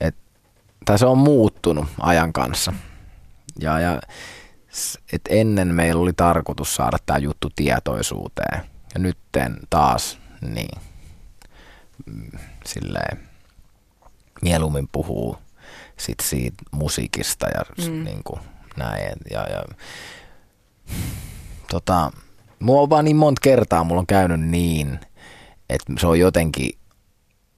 et, 0.00 0.14
tai 0.84 0.98
se 0.98 1.06
on 1.06 1.18
muuttunut 1.18 1.86
ajan 2.00 2.32
kanssa. 2.32 2.72
Ja, 3.60 3.80
ja 3.80 4.00
et 5.12 5.22
ennen 5.28 5.74
meillä 5.74 6.02
oli 6.02 6.12
tarkoitus 6.12 6.76
saada 6.76 6.96
tämä 7.06 7.18
juttu 7.18 7.48
tietoisuuteen 7.56 8.60
ja 8.94 9.00
nytten 9.00 9.56
taas 9.70 10.18
niin 10.40 10.80
mm, 12.06 12.38
silleen 12.66 13.23
mieluummin 14.44 14.88
puhuu 14.92 15.36
sit 15.96 16.20
siitä 16.22 16.56
musiikista 16.70 17.46
ja 17.46 17.88
mm. 17.88 18.04
niin 18.04 18.20
kuin 18.24 18.40
näin. 18.76 19.12
Ja, 19.30 19.40
ja, 19.40 19.64
tota, 21.70 22.12
mua 22.58 22.80
on 22.80 22.90
vaan 22.90 23.04
niin 23.04 23.16
monta 23.16 23.40
kertaa 23.40 23.84
mulla 23.84 24.00
on 24.00 24.06
käynyt 24.06 24.40
niin, 24.40 25.00
että 25.70 25.92
se 26.00 26.06
on 26.06 26.18
jotenkin, 26.18 26.78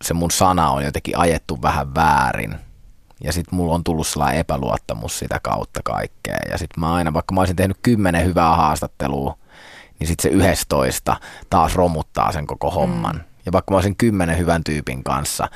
se 0.05 0.15
mun 0.15 0.31
sana 0.31 0.71
on 0.71 0.85
jotenkin 0.85 1.19
ajettu 1.19 1.63
vähän 1.63 1.95
väärin. 1.95 2.55
Ja 3.25 3.33
sitten 3.33 3.57
mulla 3.57 3.75
on 3.75 3.85
tullut 3.85 4.07
sellainen 4.07 4.41
epäluottamus 4.41 5.19
sitä 5.19 5.41
kautta 5.43 5.81
kaikkea. 5.85 6.39
Ja 6.51 6.59
sitten 6.59 6.81
mä 6.81 6.95
aina, 6.95 7.13
vaikka 7.13 7.35
mä 7.35 7.41
olisin 7.41 7.57
tehnyt 7.57 7.79
kymmenen 7.83 8.25
hyvää 8.25 8.57
haastattelua, 8.57 9.39
niin 9.99 10.09
sitten 10.09 10.23
se 10.23 10.29
yhdestoista 10.29 11.17
taas 11.51 11.75
romuttaa 11.75 12.33
sen 12.33 12.47
koko 12.47 12.71
homman. 12.71 13.17
Mm. 13.17 13.23
Ja 13.47 13.53
vaikka 13.53 13.73
mä 13.73 13.77
olisin 13.77 13.97
kymmenen 13.97 14.39
hyvän 14.39 14.65
tyypin 14.65 15.05
kanssa 15.05 15.49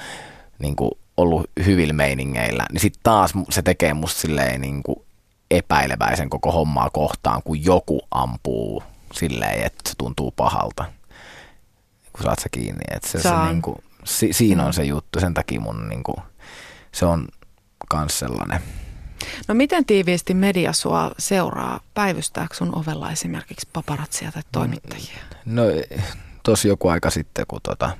niin 0.59 0.77
kuin 0.77 0.90
ollut 1.20 1.50
hyvillä 1.66 1.92
meiningeillä, 1.92 2.66
niin 2.72 2.80
sitten 2.80 3.00
taas 3.02 3.33
se 3.50 3.62
tekee 3.62 3.94
musta 3.94 4.20
silleen 4.20 4.61
niin 4.61 4.83
kuin 4.83 5.02
epäileväisen 5.50 6.30
koko 6.30 6.52
hommaa 6.52 6.90
kohtaan, 6.90 7.42
kun 7.42 7.64
joku 7.64 8.00
ampuu 8.11 8.83
silleen, 9.12 9.66
että 9.66 9.90
se 9.90 9.94
tuntuu 9.98 10.30
pahalta. 10.30 10.85
Kun 12.12 12.22
saat 12.22 12.38
sä 12.38 12.48
kiinni. 12.50 12.85
Että 12.90 13.09
se, 13.09 13.22
se 13.22 13.28
niin 13.48 13.62
kuin, 13.62 13.76
si, 14.04 14.33
siinä 14.33 14.66
on 14.66 14.72
se 14.72 14.85
juttu. 14.85 15.20
Sen 15.20 15.35
takia 15.35 15.61
mun 15.61 15.88
niin 15.88 16.02
kuin, 16.02 16.16
se 16.92 17.06
on 17.06 17.28
kans 17.88 18.18
sellainen. 18.18 18.61
No 19.48 19.54
miten 19.54 19.85
tiiviisti 19.85 20.35
media 20.35 20.72
sua 20.72 21.11
seuraa? 21.18 21.80
Päivystääkö 21.94 22.54
sun 22.54 22.78
ovella 22.78 23.11
esimerkiksi 23.11 23.68
paparatsia 23.72 24.33
tai 24.33 24.42
toimittajia? 24.52 25.18
No 25.44 25.62
tosi 26.42 26.68
joku 26.68 26.88
aika 26.88 27.11
sitten, 27.11 27.44
kun 27.48 27.61
tota, 27.62 27.96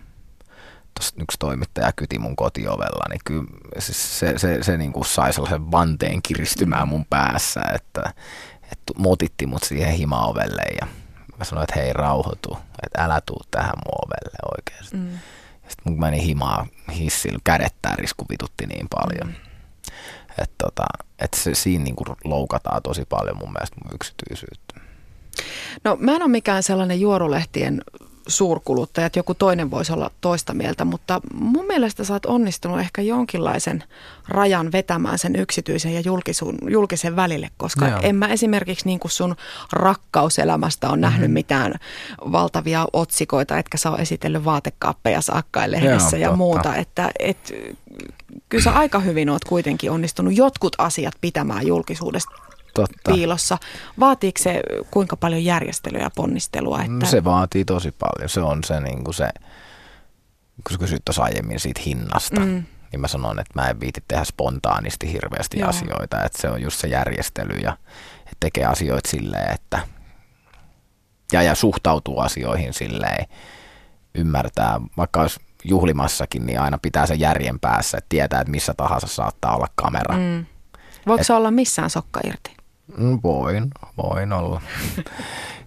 yksi 1.20 1.38
toimittaja 1.38 1.92
kyti 1.96 2.18
mun 2.18 2.37
kotiovella, 2.37 3.05
niin 3.11 3.20
kyllä 3.24 3.44
se, 3.79 3.92
se, 3.92 4.38
se, 4.38 4.62
se 4.62 4.76
niin 4.76 4.92
kuin 4.92 5.05
sai 5.05 5.33
sellaisen 5.33 5.70
vanteen 5.70 6.22
kiristymään 6.22 6.88
mun 6.88 7.05
päässä, 7.11 7.61
että, 7.74 8.14
että 8.62 8.92
motitti 8.98 9.46
mut 9.46 9.62
siihen 9.62 9.92
himaovelle 9.92 10.62
ja 10.81 10.87
mä 11.38 11.44
sanoin, 11.44 11.64
että 11.64 11.81
hei 11.81 11.92
rauhoitu, 11.92 12.59
että 12.83 13.05
älä 13.05 13.20
tuu 13.26 13.40
tähän 13.50 13.74
mun 13.85 14.07
ovelle 14.07 14.38
oikeasti. 14.59 14.96
Mm. 14.96 15.18
Sitten 15.68 15.92
mun 15.92 16.00
meni 16.00 16.24
himaa 16.24 16.66
hissillä, 16.94 17.38
kädet 17.44 17.74
risku 17.94 18.24
vitutti 18.31 18.66
niin 18.66 18.87
paljon. 18.90 19.26
Mm. 19.26 19.50
Että 20.38 20.55
tota, 20.59 20.85
et 21.18 21.35
se, 21.35 21.55
siinä 21.55 21.85
niin 21.85 21.96
kuin 21.96 22.16
loukataan 22.24 22.83
tosi 22.83 23.05
paljon 23.09 23.37
mun 23.38 23.53
mielestä 23.53 23.76
mun 23.85 23.94
yksityisyyttä. 23.94 24.81
No 25.85 25.96
mä 26.00 26.16
en 26.16 26.22
ole 26.22 26.31
mikään 26.31 26.62
sellainen 26.62 27.00
juorulehtien 27.00 27.83
suurkuluttajat, 28.31 29.16
joku 29.16 29.35
toinen 29.35 29.71
voisi 29.71 29.93
olla 29.93 30.11
toista 30.21 30.55
mieltä, 30.55 30.85
mutta 30.85 31.21
mun 31.35 31.66
mielestä 31.66 32.05
sä 32.05 32.12
oot 32.12 32.27
onnistunut 32.27 32.81
ehkä 32.81 33.03
jonkinlaisen 33.03 33.85
rajan 34.29 34.73
vetämään 34.73 35.19
sen 35.19 35.37
yksityisen 35.37 35.95
ja 35.95 36.01
julkisun, 36.01 36.59
julkisen 36.69 37.16
välille, 37.16 37.51
koska 37.57 37.88
Joo. 37.88 37.99
en 38.03 38.16
mä 38.16 38.27
esimerkiksi 38.29 38.87
niin 38.87 39.01
kuin 39.01 39.11
sun 39.11 39.37
rakkauselämästä 39.73 40.90
on 40.90 41.01
nähnyt 41.01 41.21
mm-hmm. 41.21 41.35
mitään 41.35 41.75
valtavia 42.33 42.87
otsikoita, 42.93 43.59
etkä 43.59 43.79
sä 43.79 43.90
ole 43.90 43.99
esitellyt 43.99 44.45
vaatekaappeja 44.45 45.21
saakkain-lehdessä 45.21 46.16
ja 46.16 46.29
totta. 46.29 46.37
muuta, 46.37 46.77
että 46.77 47.11
et, 47.19 47.53
kyllä 48.49 48.64
sä 48.64 48.73
aika 48.73 48.99
hyvin 48.99 49.31
oot 49.31 49.45
kuitenkin 49.45 49.90
onnistunut 49.90 50.37
jotkut 50.37 50.77
asiat 50.79 51.14
pitämään 51.21 51.66
julkisuudesta 51.66 52.50
Totta. 52.74 53.12
piilossa. 53.12 53.59
Vaatiiko 54.00 54.42
se 54.42 54.61
kuinka 54.90 55.16
paljon 55.16 55.44
järjestelyä 55.44 56.02
ja 56.02 56.11
ponnistelua? 56.16 56.78
Mm, 56.78 56.94
että... 56.94 57.11
Se 57.11 57.24
vaatii 57.24 57.64
tosi 57.64 57.92
paljon. 57.92 58.28
Se 58.28 58.40
on 58.40 58.64
se, 58.64 58.80
niin 58.80 59.04
kuin 59.04 59.14
se 59.14 59.28
kun 60.68 60.78
kysyt 60.78 61.04
tuossa 61.04 61.22
aiemmin 61.22 61.61
siitä 61.61 61.80
hinnasta, 61.87 62.40
mm. 62.40 62.64
niin 62.92 63.00
mä 63.00 63.09
sanon, 63.09 63.40
että 63.40 63.61
mä 63.61 63.68
en 63.68 63.80
viiti 63.80 64.04
tehdä 64.09 64.24
spontaanisti 64.24 65.12
hirveästi 65.12 65.59
Joo. 65.59 65.68
asioita. 65.68 66.24
Että 66.24 66.40
se 66.40 66.48
on 66.48 66.62
just 66.62 66.80
se 66.80 66.88
järjestely 66.88 67.59
ja 67.59 67.76
että 68.18 68.37
tekee 68.40 68.64
asioita 68.64 69.09
silleen, 69.09 69.54
että 69.54 69.78
ja, 71.33 71.42
ja 71.42 71.54
suhtautuu 71.54 72.18
asioihin 72.18 72.74
silleen, 72.74 73.26
ymmärtää, 74.14 74.80
vaikka 74.96 75.20
olisi 75.20 75.40
juhlimassakin, 75.64 76.46
niin 76.46 76.61
aina 76.61 76.78
pitää 76.78 77.06
sen 77.06 77.20
järjen 77.20 77.61
päässä, 77.61 77.98
että 77.98 78.09
tietää, 78.09 78.40
että 78.40 78.50
missä 78.50 78.74
tahansa 78.76 79.06
saattaa 79.06 79.56
olla 79.56 79.68
kamera. 79.74 80.16
Mm. 80.16 80.46
Voiko 81.06 81.20
Et, 81.20 81.26
se 81.26 81.33
olla 81.33 81.50
missään 81.50 81.90
sokka 81.90 82.20
irti? 82.26 82.56
Mm, 82.96 83.18
voin, 83.22 83.70
voin 83.96 84.33
olla. 84.33 84.61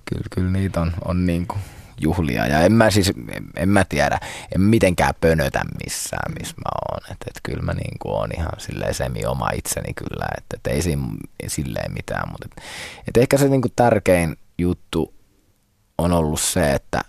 kyllä, 0.09 0.27
kyllä 0.35 0.51
niitä 0.51 0.81
on, 0.81 0.93
on 1.05 1.25
niin 1.25 1.47
kuin 1.47 1.59
juhlia. 2.01 2.47
Ja 2.47 2.61
en 2.61 2.73
mä 2.73 2.91
siis, 2.91 3.09
en, 3.09 3.45
en 3.55 3.69
mä 3.69 3.85
tiedä, 3.85 4.19
en 4.55 4.61
mitenkään 4.61 5.13
pönötä 5.21 5.61
missään, 5.83 6.33
missä 6.39 6.55
mä 6.57 6.71
oon. 6.91 7.11
Että 7.11 7.25
et 7.27 7.39
kyllä 7.43 7.63
mä 7.63 7.73
niin 7.73 7.99
kuin 7.99 8.13
oon 8.13 8.29
ihan 8.37 8.51
silleen 8.57 8.93
semi 8.93 9.25
oma 9.25 9.49
itseni 9.55 9.93
kyllä, 9.93 10.25
että 10.37 10.57
et 10.57 10.67
ei 10.67 10.81
siinä 10.81 11.07
silleen 11.47 11.93
mitään. 11.93 12.29
Mutta 12.31 12.47
et, 12.51 12.63
et 13.07 13.17
ehkä 13.17 13.37
se 13.37 13.49
niin 13.49 13.61
kuin 13.61 13.73
tärkein 13.75 14.37
juttu 14.57 15.13
on 15.97 16.11
ollut 16.11 16.41
se, 16.41 16.73
että 16.73 17.01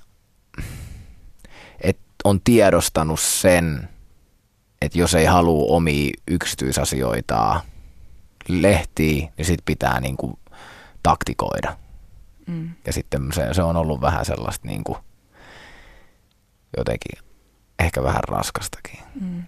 et 1.81 1.99
on 2.25 2.41
tiedostanut 2.41 3.21
sen, 3.21 3.89
että 4.83 4.99
jos 4.99 5.15
ei 5.15 5.25
halua 5.25 5.77
omia 5.77 6.11
yksityisasioitaan 6.29 7.61
lehtiä, 8.49 9.29
niin 9.37 9.47
sit 9.47 9.61
pitää 9.65 10.01
niin 10.01 10.17
kuin 10.17 10.39
taktikoida. 11.03 11.77
Mm. 12.47 12.71
Ja 12.87 12.93
sitten 12.93 13.33
se, 13.35 13.55
se 13.55 13.63
on 13.63 13.77
ollut 13.77 14.01
vähän 14.01 14.25
sellaista 14.25 14.69
niin 14.69 14.85
kuin 14.85 14.99
jotenkin 16.77 17.19
ehkä 17.79 18.03
vähän 18.03 18.25
raskastakin. 18.29 18.99
Mm. 19.21 19.43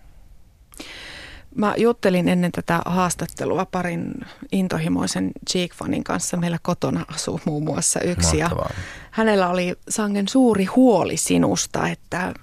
Mä 1.55 1.75
juttelin 1.77 2.29
ennen 2.29 2.53
tätä 2.53 2.83
haastattelua 2.87 3.67
parin 3.67 4.15
intohimoisen 4.53 5.31
Cheek-fanin 5.51 6.03
kanssa. 6.03 6.37
Meillä 6.37 6.59
kotona 6.63 7.05
asuu 7.15 7.41
muun 7.45 7.65
muassa 7.65 8.01
yksi. 8.01 8.39
Ja 8.39 8.51
hänellä 9.11 9.49
oli 9.49 9.75
sangen 9.89 10.29
suuri 10.29 10.65
huoli 10.65 11.17
sinusta, 11.17 11.89
että 11.89 12.35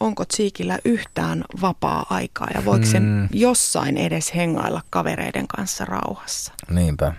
onko 0.00 0.24
Tsiikillä 0.24 0.78
yhtään 0.84 1.44
vapaa-aikaa 1.60 2.48
ja 2.54 2.64
voiko 2.64 2.86
se 2.86 2.98
hmm. 2.98 3.28
jossain 3.32 3.96
edes 3.96 4.34
hengailla 4.34 4.82
kavereiden 4.90 5.48
kanssa 5.48 5.84
rauhassa? 5.84 6.52
Niinpä. 6.70 7.12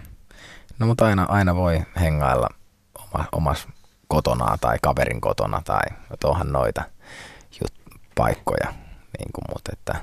No 0.79 0.87
mutta 0.87 1.05
aina, 1.05 1.23
aina 1.23 1.55
voi 1.55 1.81
hengailla 1.99 2.47
oma, 2.95 3.25
omassa 3.31 3.69
kotona 4.07 4.57
tai 4.61 4.77
kaverin 4.81 5.21
kotona 5.21 5.61
tai 5.65 5.81
onhan 6.23 6.51
noita 6.51 6.83
jut, 7.61 7.73
paikkoja. 8.15 8.73
Niin 9.17 9.31
kuin, 9.33 9.45
mutta 9.53 9.71
että, 9.73 9.95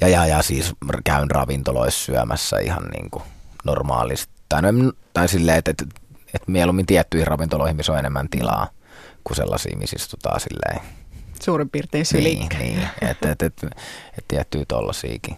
ja, 0.00 0.08
ja, 0.08 0.26
ja 0.26 0.42
siis 0.42 0.72
käyn 1.04 1.30
ravintoloissa 1.30 2.04
syömässä 2.04 2.58
ihan 2.58 2.82
niin 2.82 3.10
kuin 3.10 3.24
normaalisti. 3.64 4.32
Tai, 4.48 4.62
no, 4.62 4.92
tai 5.12 5.28
silleen, 5.28 5.58
että, 5.58 5.70
että, 5.70 5.84
että 6.34 6.52
mieluummin 6.52 6.86
tiettyihin 6.86 7.26
ravintoloihin, 7.26 7.76
missä 7.76 7.92
on 7.92 7.98
enemmän 7.98 8.28
tilaa 8.28 8.68
kuin 9.24 9.36
sellaisiin, 9.36 9.78
missä 9.78 9.96
istutaan 9.96 10.40
silleen 10.40 10.80
suurin 11.42 11.70
piirtein 11.70 12.06
sylikkä. 12.06 12.58
Niin, 12.58 12.76
niin. 12.76 12.88
että 13.00 13.32
et, 13.32 13.42
et, 13.42 13.64
et, 13.64 13.76
et 14.18 14.24
tiettyy 14.28 14.66
tollasiikin 14.66 15.36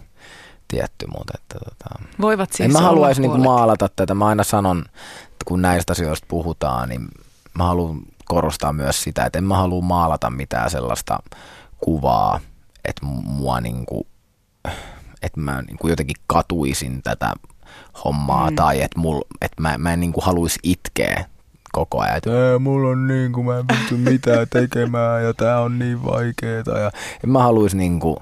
tietty, 0.67 1.07
mutta 1.17 1.33
että 1.41 1.59
tota, 1.69 2.05
Voivat 2.21 2.53
siis 2.53 2.65
en 2.65 2.73
mä 2.73 2.79
haluaisi 2.79 3.21
niinku 3.21 3.37
maalata 3.37 3.89
tätä. 3.95 4.15
Mä 4.15 4.27
aina 4.27 4.43
sanon, 4.43 4.85
että 5.23 5.45
kun 5.45 5.61
näistä 5.61 5.91
asioista 5.91 6.25
puhutaan, 6.29 6.89
niin 6.89 7.07
mä 7.57 7.63
haluan 7.63 8.01
korostaa 8.25 8.73
myös 8.73 9.03
sitä, 9.03 9.25
että 9.25 9.37
en 9.37 9.43
mä 9.43 9.57
halua 9.57 9.81
maalata 9.81 10.29
mitään 10.29 10.69
sellaista 10.69 11.19
kuvaa, 11.77 12.39
että 12.85 13.05
mua 13.05 13.61
niinku, 13.61 14.07
että 15.21 15.39
mä 15.39 15.61
niinku 15.61 15.87
jotenkin 15.87 16.17
katuisin 16.27 17.01
tätä 17.03 17.33
hommaa 18.03 18.49
mm. 18.49 18.55
tai 18.55 18.81
että, 18.81 18.99
mul, 18.99 19.21
että 19.41 19.61
mä, 19.61 19.77
mä 19.77 19.93
en 19.93 19.99
niinku 19.99 20.21
haluaisi 20.21 20.59
itkeä 20.63 21.25
koko 21.75 21.99
ajan, 21.99 22.17
että 22.17 22.29
mulla 22.59 22.89
on 22.89 23.07
niin 23.07 23.31
kuin 23.31 23.45
mä 23.45 23.57
en 23.57 23.67
pysty 23.67 23.97
mitään 23.97 24.47
tekemään 24.49 25.23
ja 25.23 25.33
tää 25.33 25.59
on 25.59 25.79
niin 25.79 26.05
vaikeeta. 26.05 26.79
Ja 26.79 26.91
en 27.23 27.29
mä 27.29 27.43
haluaisi 27.43 27.77
niin 27.77 27.99
kuin, 27.99 28.17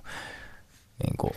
niin 1.04 1.18
kuin 1.18 1.34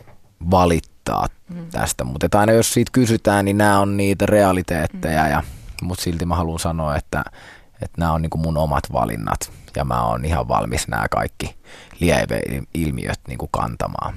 valittaa 0.50 1.28
mm. 1.54 1.66
tästä, 1.70 2.04
mutta 2.04 2.38
aina 2.38 2.52
jos 2.52 2.72
siitä 2.72 2.90
kysytään, 2.92 3.44
niin 3.44 3.58
nämä 3.58 3.80
on 3.80 3.96
niitä 3.96 4.26
realiteetteja, 4.26 5.24
mm. 5.24 5.30
ja, 5.30 5.42
mutta 5.82 6.04
silti 6.04 6.26
mä 6.26 6.36
haluan 6.36 6.58
sanoa, 6.58 6.96
että, 6.96 7.24
että 7.82 7.98
nämä 7.98 8.12
on 8.12 8.22
niin 8.22 8.30
kuin 8.30 8.42
mun 8.42 8.56
omat 8.56 8.84
valinnat 8.92 9.52
ja 9.76 9.84
mä 9.84 10.02
oon 10.02 10.24
ihan 10.24 10.48
valmis 10.48 10.88
nämä 10.88 11.06
kaikki 11.10 11.56
lieveilmiöt 12.00 13.20
niin 13.28 13.38
kuin 13.38 13.50
kantamaan. 13.52 14.14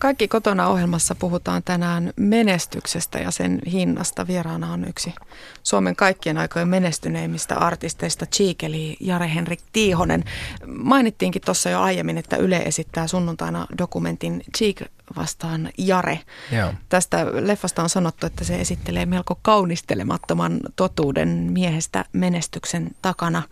Kaikki 0.00 0.28
kotona 0.28 0.68
ohjelmassa 0.68 1.14
puhutaan 1.14 1.62
tänään 1.62 2.12
menestyksestä 2.16 3.18
ja 3.18 3.30
sen 3.30 3.58
hinnasta. 3.72 4.26
Vieraana 4.26 4.72
on 4.72 4.88
yksi 4.88 5.14
Suomen 5.62 5.96
kaikkien 5.96 6.38
aikojen 6.38 6.68
menestyneimmistä 6.68 7.56
artisteista, 7.56 8.26
Cheek, 8.26 8.62
eli 8.62 8.96
Jare-Henrik 9.00 9.60
Tiihonen. 9.72 10.24
Mainittiinkin 10.66 11.42
tuossa 11.44 11.70
jo 11.70 11.80
aiemmin, 11.80 12.18
että 12.18 12.36
Yle 12.36 12.56
esittää 12.56 13.06
sunnuntaina 13.06 13.66
dokumentin 13.78 14.42
Cheek 14.58 14.82
vastaan 15.16 15.70
Jare. 15.78 16.20
Joo. 16.52 16.74
Tästä 16.88 17.26
leffasta 17.32 17.82
on 17.82 17.88
sanottu, 17.88 18.26
että 18.26 18.44
se 18.44 18.60
esittelee 18.60 19.06
melko 19.06 19.38
kaunistelemattoman 19.42 20.60
totuuden 20.76 21.28
miehestä 21.28 22.04
menestyksen 22.12 22.90
takana. 23.02 23.42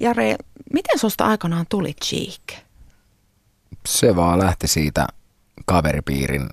Jare, 0.00 0.36
miten 0.72 0.98
susta 0.98 1.24
aikanaan 1.24 1.66
tuli 1.68 1.94
Cheek? 2.04 2.64
Se 3.88 4.16
vaan 4.16 4.38
lähti 4.38 4.68
siitä 4.68 5.06
kaveripiirin 5.64 6.48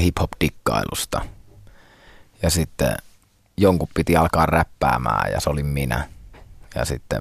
hip-hop-dikkailusta. 0.00 1.20
Ja 2.42 2.50
sitten 2.50 2.94
jonkun 3.56 3.88
piti 3.94 4.16
alkaa 4.16 4.46
räppäämään 4.46 5.32
ja 5.32 5.40
se 5.40 5.50
oli 5.50 5.62
minä. 5.62 6.08
Ja 6.74 6.84
sitten 6.84 7.20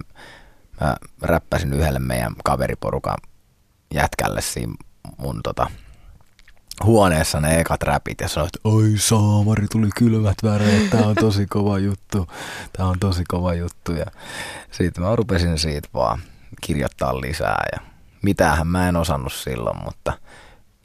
mä 0.82 0.96
räppäsin 1.22 1.74
yhdelle 1.74 2.00
meidän 2.00 2.34
kaveriporukan 2.44 3.18
jätkälle 3.94 4.42
siinä 4.42 4.74
mun 5.18 5.40
tota, 5.44 5.72
huoneessa 6.84 7.40
ne 7.40 7.60
ekat 7.60 7.84
räpit 7.84 8.22
ja 8.22 8.28
sanoin, 8.28 8.48
että 8.48 8.60
oi 8.64 8.94
saamari, 8.98 9.68
tuli 9.68 9.90
kylmät 9.96 10.38
väreet, 10.44 10.90
tää 10.90 11.06
on 11.06 11.16
tosi 11.16 11.48
kova 11.48 11.80
juttu, 11.80 12.28
tää 12.74 12.86
on 12.86 13.00
tosi 13.00 13.24
kova 13.28 13.54
juttu. 13.54 13.92
Ja 13.92 14.06
sitten 14.72 15.04
mä 15.04 15.16
rupesin 15.16 15.60
siitä 15.60 15.90
vaan 15.94 16.22
kirjoittaa 16.62 17.22
lisää 17.22 17.64
ja 17.72 17.80
mitähän 18.22 18.68
mä 18.68 18.90
en 18.90 18.96
osannut 18.96 19.34
silloin, 19.34 19.84
mutta 19.84 20.14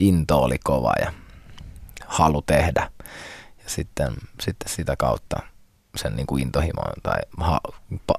into 0.00 0.38
oli 0.38 0.58
kova 0.64 0.92
ja 1.00 1.12
halu 2.06 2.42
tehdä. 2.42 2.90
Ja 3.64 3.70
sitten, 3.70 4.14
sitten 4.40 4.68
sitä 4.68 4.96
kautta 4.96 5.36
sen 5.96 6.16
niin 6.16 6.26
kuin 6.26 6.42
intohimon 6.42 6.92
tai 7.02 7.18
ha, 7.40 7.60
pa, 8.06 8.14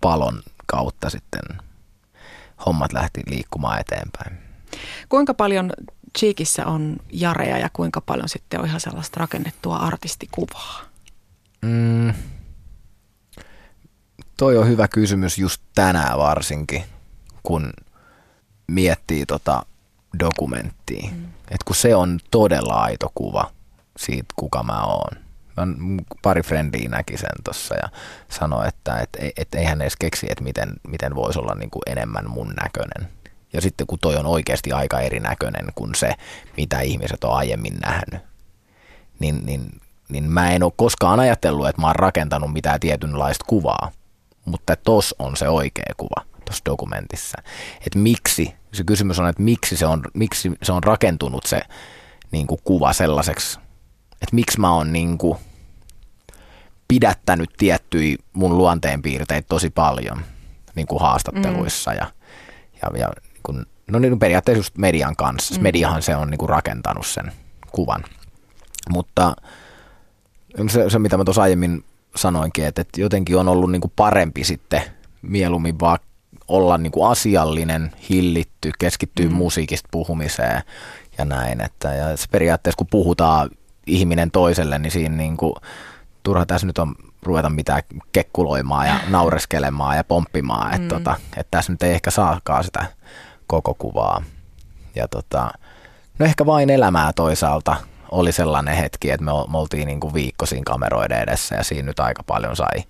palon 0.00 0.42
kautta 0.66 1.10
sitten 1.10 1.42
hommat 2.66 2.92
lähti 2.92 3.22
liikkumaan 3.26 3.80
eteenpäin. 3.80 4.38
Kuinka 5.08 5.34
paljon 5.34 5.72
Cheekissä 6.18 6.66
on 6.66 6.96
jareja 7.12 7.58
ja 7.58 7.70
kuinka 7.72 8.00
paljon 8.00 8.28
sitten 8.28 8.60
on 8.60 8.66
ihan 8.66 8.80
sellaista 8.80 9.20
rakennettua 9.20 9.76
artistikuvaa? 9.76 10.80
Mm, 11.62 12.14
toi 14.36 14.58
on 14.58 14.68
hyvä 14.68 14.88
kysymys 14.88 15.38
just 15.38 15.62
tänään 15.74 16.18
varsinkin, 16.18 16.84
kun 17.42 17.72
miettii 18.66 19.26
tota 19.26 19.66
dokumenttia. 20.18 21.10
Mm. 21.12 21.24
Et 21.50 21.62
kun 21.64 21.76
se 21.76 21.94
on 21.94 22.18
todella 22.30 22.74
aito 22.74 23.12
kuva 23.14 23.50
siitä, 23.98 24.34
kuka 24.36 24.62
mä 24.62 24.82
oon. 24.82 25.10
Pari 26.22 26.42
frendiä 26.42 26.88
näki 26.88 27.16
sen 27.16 27.44
tuossa 27.44 27.74
ja 27.74 27.88
sanoi, 28.28 28.68
että 28.68 28.98
et, 29.00 29.32
et 29.36 29.54
eihän 29.54 29.82
edes 29.82 29.96
keksi, 29.96 30.26
että 30.30 30.44
miten, 30.44 30.72
miten 30.88 31.14
voisi 31.14 31.38
olla 31.38 31.54
niinku 31.54 31.80
enemmän 31.86 32.30
mun 32.30 32.54
näköinen. 32.62 33.12
Ja 33.52 33.60
sitten 33.60 33.86
kun 33.86 33.98
toi 33.98 34.16
on 34.16 34.26
oikeasti 34.26 34.72
aika 34.72 35.00
erinäköinen 35.00 35.66
kuin 35.74 35.94
se, 35.94 36.14
mitä 36.56 36.80
ihmiset 36.80 37.24
on 37.24 37.34
aiemmin 37.34 37.76
nähnyt, 37.76 38.20
niin, 39.18 39.46
niin, 39.46 39.80
niin 40.08 40.24
mä 40.24 40.50
en 40.50 40.62
ole 40.62 40.72
koskaan 40.76 41.20
ajatellut, 41.20 41.68
että 41.68 41.80
mä 41.80 41.86
oon 41.86 41.96
rakentanut 41.96 42.52
mitään 42.52 42.80
tietynlaista 42.80 43.44
kuvaa. 43.48 43.92
Mutta 44.44 44.76
tos 44.76 45.14
on 45.18 45.36
se 45.36 45.48
oikea 45.48 45.94
kuva 45.96 46.24
tuossa 46.44 46.64
dokumentissa. 46.64 47.42
Että 47.86 47.98
miksi, 47.98 48.54
se 48.72 48.84
kysymys 48.84 49.18
on, 49.18 49.28
että 49.28 49.42
miksi 49.42 49.76
se 49.76 49.86
on, 49.86 50.02
miksi 50.14 50.52
se 50.62 50.72
on 50.72 50.84
rakentunut 50.84 51.46
se 51.46 51.60
niin 52.32 52.46
kuin 52.46 52.60
kuva 52.64 52.92
sellaiseksi, 52.92 53.58
että 54.12 54.34
miksi 54.34 54.60
mä 54.60 54.72
oon 54.72 54.92
niin 54.92 55.18
kuin 55.18 55.38
pidättänyt 56.88 57.50
tiettyjä 57.56 58.16
mun 58.32 58.58
luonteenpiirteitä 58.58 59.48
tosi 59.48 59.70
paljon 59.70 60.20
niin 60.74 60.86
kuin 60.86 61.00
haastatteluissa 61.00 61.90
mm. 61.90 61.96
ja, 61.96 62.06
ja, 62.82 62.98
ja 62.98 63.08
niin 63.32 63.40
kuin, 63.42 63.66
no 63.90 63.98
niin 63.98 64.18
periaatteessa 64.18 64.58
just 64.58 64.78
median 64.78 65.16
kanssa. 65.16 65.54
Mm. 65.54 65.62
Mediahan 65.62 66.02
se 66.02 66.16
on 66.16 66.30
niin 66.30 66.38
kuin 66.38 66.48
rakentanut 66.48 67.06
sen 67.06 67.32
kuvan. 67.72 68.04
Mutta 68.90 69.36
se, 70.68 70.90
se 70.90 70.98
mitä 70.98 71.16
mä 71.16 71.24
tuossa 71.24 71.42
aiemmin 71.42 71.84
sanoinkin, 72.16 72.64
että, 72.66 72.80
että 72.80 73.00
jotenkin 73.00 73.36
on 73.36 73.48
ollut 73.48 73.72
niin 73.72 73.80
kuin 73.80 73.92
parempi 73.96 74.44
sitten 74.44 74.82
mieluummin 75.22 75.80
vaan 75.80 75.98
olla 76.50 76.78
niin 76.78 76.92
kuin 76.92 77.10
asiallinen, 77.10 77.92
hillitty, 78.10 78.70
keskittyy 78.78 79.28
mm. 79.28 79.34
musiikista 79.34 79.88
puhumiseen 79.90 80.62
ja 81.18 81.24
näin. 81.24 81.60
Että, 81.60 81.94
ja 81.94 82.16
se 82.16 82.26
periaatteessa 82.30 82.76
kun 82.76 82.86
puhutaan 82.90 83.50
ihminen 83.86 84.30
toiselle, 84.30 84.78
niin 84.78 84.90
siinä 84.90 85.16
niin 85.16 85.36
kuin, 85.36 85.54
turha 86.22 86.46
tässä 86.46 86.66
nyt 86.66 86.78
on 86.78 86.94
ruveta 87.22 87.50
mitään 87.50 87.82
kekkuloimaan 88.12 88.86
ja 88.86 88.94
naureskelemaan 89.08 89.96
ja 89.96 90.04
pomppimaan, 90.04 90.74
että, 90.74 90.94
mm. 90.94 90.98
tota, 90.98 91.16
että 91.36 91.50
tässä 91.50 91.72
nyt 91.72 91.82
ei 91.82 91.92
ehkä 91.92 92.10
saakaan 92.10 92.64
sitä 92.64 92.86
koko 93.46 93.74
kuvaa. 93.74 94.22
Ja 94.94 95.08
tota, 95.08 95.50
no 96.18 96.26
ehkä 96.26 96.46
vain 96.46 96.70
elämää 96.70 97.12
toisaalta 97.12 97.76
oli 98.10 98.32
sellainen 98.32 98.76
hetki, 98.76 99.10
että 99.10 99.24
me, 99.24 99.32
me 99.50 99.58
oltiin 99.58 99.86
niin 99.86 100.00
kuin 100.00 100.14
viikko 100.14 100.46
siinä 100.46 100.64
kameroiden 100.66 101.20
edessä 101.20 101.54
ja 101.54 101.64
siinä 101.64 101.86
nyt 101.86 102.00
aika 102.00 102.22
paljon 102.22 102.56
sai 102.56 102.84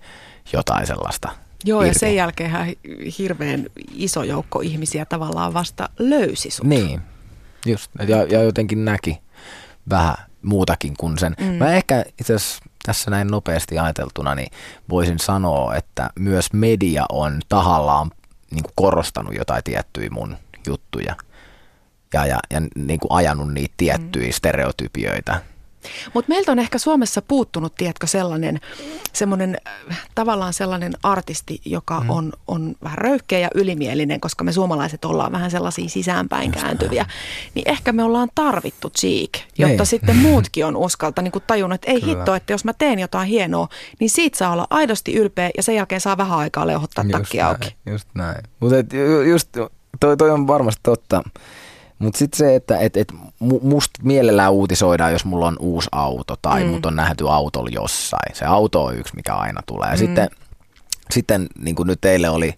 jotain 0.53 0.87
sellaista 0.87 1.29
Joo, 1.65 1.83
irti. 1.83 1.91
ja 1.91 1.99
sen 1.99 2.15
jälkeen 2.15 2.77
hirveän 3.19 3.67
iso 3.95 4.23
joukko 4.23 4.61
ihmisiä 4.61 5.05
tavallaan 5.05 5.55
vasta 5.55 5.89
löysi 5.99 6.51
sut. 6.51 6.67
Niin, 6.67 7.01
just. 7.67 7.91
Ja, 8.09 8.23
ja 8.23 8.43
jotenkin 8.43 8.85
näki 8.85 9.19
vähän 9.91 10.15
muutakin 10.43 10.95
kuin 10.97 11.19
sen. 11.19 11.37
Mm. 11.41 11.47
Mä 11.47 11.73
ehkä 11.73 12.05
itse 12.21 12.35
asiassa 12.35 12.65
tässä 12.87 13.11
näin 13.11 13.29
nopeasti 13.29 13.79
ajateltuna, 13.79 14.35
niin 14.35 14.51
voisin 14.89 15.19
sanoa, 15.19 15.75
että 15.75 16.11
myös 16.19 16.53
media 16.53 17.05
on 17.09 17.41
tahallaan 17.49 18.11
niin 18.51 18.63
kuin 18.63 18.73
korostanut 18.75 19.35
jotain 19.35 19.65
tiettyjä 19.65 20.11
mun 20.11 20.37
juttuja 20.67 21.17
ja, 22.15 22.27
ja, 22.27 22.39
ja 22.51 22.61
niin 22.77 23.01
kuin 23.01 23.13
ajanut 23.13 23.53
niitä 23.53 23.75
tiettyjä 23.77 24.27
mm. 24.27 24.33
stereotypioita 24.33 25.41
mutta 26.15 26.29
meiltä 26.29 26.53
on 26.53 26.59
ehkä 26.59 26.79
Suomessa 26.79 27.23
puuttunut, 27.23 27.75
tiedätkö, 27.75 28.07
sellainen, 28.07 28.61
semmoinen, 29.13 29.57
äh, 29.91 30.07
tavallaan 30.15 30.53
sellainen 30.53 30.93
artisti, 31.03 31.61
joka 31.65 32.01
mm. 32.01 32.11
on, 32.11 32.33
on 32.47 32.75
vähän 32.83 32.99
röyhkeä 32.99 33.39
ja 33.39 33.49
ylimielinen, 33.55 34.21
koska 34.21 34.45
me 34.45 34.53
suomalaiset 34.53 35.05
ollaan 35.05 35.33
vähän 35.33 35.51
sellaisia 35.51 35.89
sisäänpäin 35.89 36.53
Just 36.53 36.61
kääntyviä. 36.61 37.03
Näin. 37.03 37.51
Niin 37.55 37.69
ehkä 37.69 37.93
me 37.93 38.03
ollaan 38.05 38.29
tarvittu 38.35 38.91
Cheek, 38.91 39.31
jotta 39.59 39.77
niin. 39.77 39.87
sitten 39.87 40.17
muutkin 40.27 40.67
on 40.67 40.77
uskalta 40.77 41.23
niin 41.23 41.33
tajunnut, 41.47 41.75
että 41.75 41.91
ei 41.91 42.01
Kyllä. 42.01 42.17
hitto, 42.17 42.35
että 42.35 42.53
jos 42.53 42.65
mä 42.65 42.73
teen 42.73 42.99
jotain 42.99 43.29
hienoa, 43.29 43.69
niin 44.01 44.11
siitä 44.11 44.39
saa 44.39 44.53
olla 44.53 44.67
aidosti 44.71 45.15
ylpeä 45.15 45.51
ja 45.57 45.63
sen 45.63 45.75
jälkeen 45.75 46.01
saa 46.01 46.17
vähän 46.17 46.39
aikaa 46.39 46.67
leuhottaa 46.67 47.05
takki 47.13 47.41
auki. 47.41 47.77
Just 47.87 48.09
näin. 48.15 48.43
Mutta 48.61 48.77
just 49.31 49.49
toi, 50.01 50.17
toi 50.17 50.31
on 50.31 50.47
varmasti 50.47 50.81
totta. 50.83 51.23
Mutta 52.01 52.19
sitten 52.19 52.39
se, 52.39 52.55
että 52.55 52.79
et, 52.79 52.97
et 52.97 53.13
musta 53.63 54.01
mielellään 54.03 54.53
uutisoidaan, 54.53 55.13
jos 55.13 55.25
mulla 55.25 55.47
on 55.47 55.57
uusi 55.61 55.89
auto 55.93 56.37
tai 56.43 56.65
mm. 56.65 56.71
mut 56.71 56.87
on 56.87 56.97
nähty 56.97 57.29
autolla 57.29 57.71
jossain. 57.73 58.37
Se 58.37 58.45
auto 58.45 58.85
on 58.85 58.97
yksi, 58.97 59.17
mikä 59.17 59.35
aina 59.35 59.61
tulee. 59.67 59.91
Mm. 59.91 59.97
Sitten, 59.97 60.31
sitten 61.11 61.47
niin 61.59 61.75
kuin 61.75 61.87
nyt 61.87 62.01
teille 62.01 62.29
oli 62.29 62.55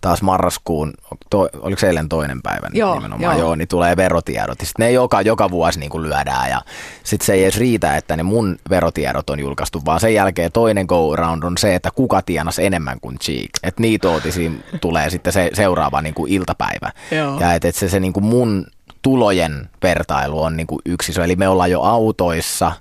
taas 0.00 0.22
marraskuun, 0.22 0.94
to, 1.30 1.48
oliko 1.60 1.80
se 1.80 1.86
eilen 1.86 2.08
toinen 2.08 2.42
päivä 2.42 2.68
joo, 2.72 2.94
nimenomaan, 2.94 3.38
joo. 3.38 3.46
joo, 3.46 3.54
niin 3.54 3.68
tulee 3.68 3.96
verotiedot. 3.96 4.60
Sitten 4.60 4.84
ne 4.86 4.92
joka, 4.92 5.22
joka 5.22 5.50
vuosi 5.50 5.80
niin 5.80 5.90
kuin 5.90 6.02
lyödään 6.02 6.50
ja 6.50 6.62
sitten 7.04 7.26
se 7.26 7.32
ei 7.32 7.42
edes 7.42 7.58
riitä, 7.58 7.96
että 7.96 8.16
ne 8.16 8.22
mun 8.22 8.58
verotiedot 8.70 9.30
on 9.30 9.40
julkaistu, 9.40 9.82
vaan 9.84 10.00
sen 10.00 10.14
jälkeen 10.14 10.52
toinen 10.52 10.86
go 10.86 11.16
round 11.16 11.42
on 11.42 11.58
se, 11.58 11.74
että 11.74 11.90
kuka 11.90 12.22
tienasi 12.22 12.66
enemmän 12.66 13.00
kuin 13.00 13.18
Cheek. 13.18 13.50
Että 13.62 13.82
niitä 13.82 14.08
ootisiin 14.08 14.64
tulee 14.80 15.10
sitten 15.10 15.32
se 15.32 15.50
seuraava 15.54 16.02
niin 16.02 16.14
kuin 16.14 16.32
iltapäivä. 16.32 16.92
Joo. 17.10 17.40
Ja 17.40 17.54
että 17.54 17.68
et 17.68 17.74
se, 17.74 17.88
se 17.88 18.00
niin 18.00 18.12
kuin 18.12 18.24
mun 18.24 18.66
tulojen 19.06 19.68
vertailu 19.82 20.42
on 20.42 20.56
niin 20.56 20.66
kuin 20.66 20.78
yksi 20.84 21.12
iso. 21.12 21.22
Eli 21.22 21.36
me 21.36 21.48
ollaan 21.48 21.70
jo 21.70 21.82
autoissa, 21.82 22.72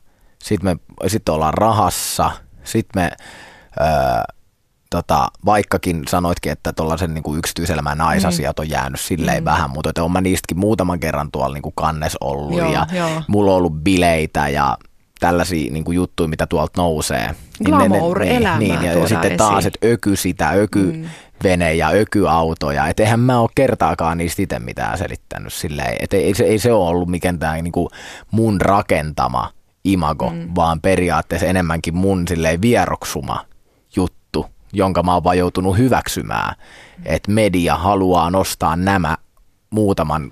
sitten 0.43 0.69
me 0.69 1.07
sit 1.07 1.29
ollaan 1.29 1.53
rahassa, 1.53 2.31
sitten 2.63 3.01
me 3.01 3.11
öö, 3.81 3.88
tota, 4.89 5.27
vaikkakin 5.45 6.03
sanoitkin, 6.07 6.51
että 6.51 6.73
tuollaisen 6.73 7.13
niin 7.13 7.23
kuin 7.23 7.39
yksityiselämän 7.39 7.97
naisasiat 7.97 8.59
on 8.59 8.69
jäänyt 8.69 8.99
silleen 8.99 9.43
mm. 9.43 9.45
vähän, 9.45 9.69
mutta 9.69 9.89
että 9.89 10.01
olen 10.01 10.11
mä 10.11 10.21
niistäkin 10.21 10.59
muutaman 10.59 10.99
kerran 10.99 11.31
tuolla 11.31 11.53
niin 11.53 11.61
kuin 11.61 11.75
kannes 11.75 12.17
ollut 12.21 12.57
joo, 12.57 12.73
ja 12.73 12.88
joo. 12.93 13.21
mulla 13.27 13.51
on 13.51 13.57
ollut 13.57 13.83
bileitä 13.83 14.49
ja 14.49 14.77
tällaisia 15.19 15.71
niin 15.71 15.83
kuin 15.83 15.95
juttuja, 15.95 16.29
mitä 16.29 16.47
tuolta 16.47 16.81
nousee. 16.81 17.35
Glamour-elämää 17.65 18.59
niin, 18.59 18.79
niin, 18.79 18.91
ja, 18.91 18.99
ja 18.99 19.07
sitten 19.07 19.38
taas, 19.38 19.65
että 19.65 19.88
öky 19.88 20.15
sitä, 20.15 20.49
öky 20.49 20.91
mm. 20.91 21.05
Vene 21.45 21.73
ja 21.73 21.89
ökyautoja. 21.89 22.88
Että 22.88 23.03
eihän 23.03 23.19
mä 23.19 23.39
ole 23.39 23.49
kertaakaan 23.55 24.17
niistä 24.17 24.41
itse 24.41 24.60
mitään 24.60 24.97
selittänyt 24.97 25.53
silleen. 25.53 25.95
Että 25.99 26.17
ei, 26.17 26.23
ei, 26.23 26.34
se, 26.34 26.43
ei 26.43 26.60
se 26.60 26.73
ole 26.73 26.89
ollut 26.89 27.10
mikään 27.10 27.39
niin 27.62 27.71
kuin 27.71 27.89
mun 28.31 28.62
rakentama 28.62 29.51
imago, 29.84 30.29
mm. 30.29 30.49
vaan 30.55 30.81
periaatteessa 30.81 31.47
enemmänkin 31.47 31.95
mun 31.95 32.27
silleen 32.27 32.62
vieroksuma 32.62 33.45
juttu, 33.95 34.45
jonka 34.73 35.03
mä 35.03 35.13
oon 35.13 35.23
vaan 35.23 35.38
joutunut 35.38 35.77
hyväksymään. 35.77 36.55
Mm. 36.97 37.03
Että 37.05 37.31
media 37.31 37.75
haluaa 37.75 38.29
nostaa 38.29 38.75
nämä 38.75 39.17
muutaman 39.69 40.31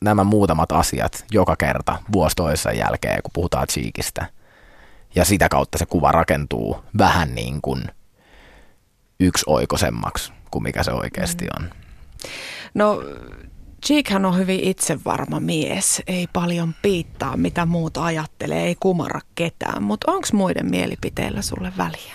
nämä 0.00 0.24
muutamat 0.24 0.72
asiat 0.72 1.24
joka 1.30 1.56
kerta 1.56 1.98
vuosi 2.12 2.36
toisessa 2.36 2.72
jälkeen, 2.72 3.22
kun 3.22 3.30
puhutaan 3.34 3.66
Cheekistä. 3.66 4.26
Ja 5.14 5.24
sitä 5.24 5.48
kautta 5.48 5.78
se 5.78 5.86
kuva 5.86 6.12
rakentuu 6.12 6.84
vähän 6.98 7.34
niin 7.34 7.62
kuin 7.62 7.84
yksi 9.20 9.44
oikosemmaksi 9.46 10.32
kuin 10.54 10.62
mikä 10.62 10.82
se 10.82 10.92
oikeasti 10.92 11.46
on. 11.60 11.70
No 12.74 13.02
Cheekhän 13.86 14.24
on 14.24 14.36
hyvin 14.38 14.60
itsevarma 14.60 15.40
mies, 15.40 16.02
ei 16.06 16.26
paljon 16.32 16.74
piittaa 16.82 17.36
mitä 17.36 17.66
muut 17.66 17.96
ajattelee, 17.96 18.66
ei 18.66 18.76
kumara 18.80 19.20
ketään, 19.34 19.82
mutta 19.82 20.12
onko 20.12 20.28
muiden 20.32 20.70
mielipiteillä 20.70 21.42
sulle 21.42 21.72
väliä? 21.78 22.14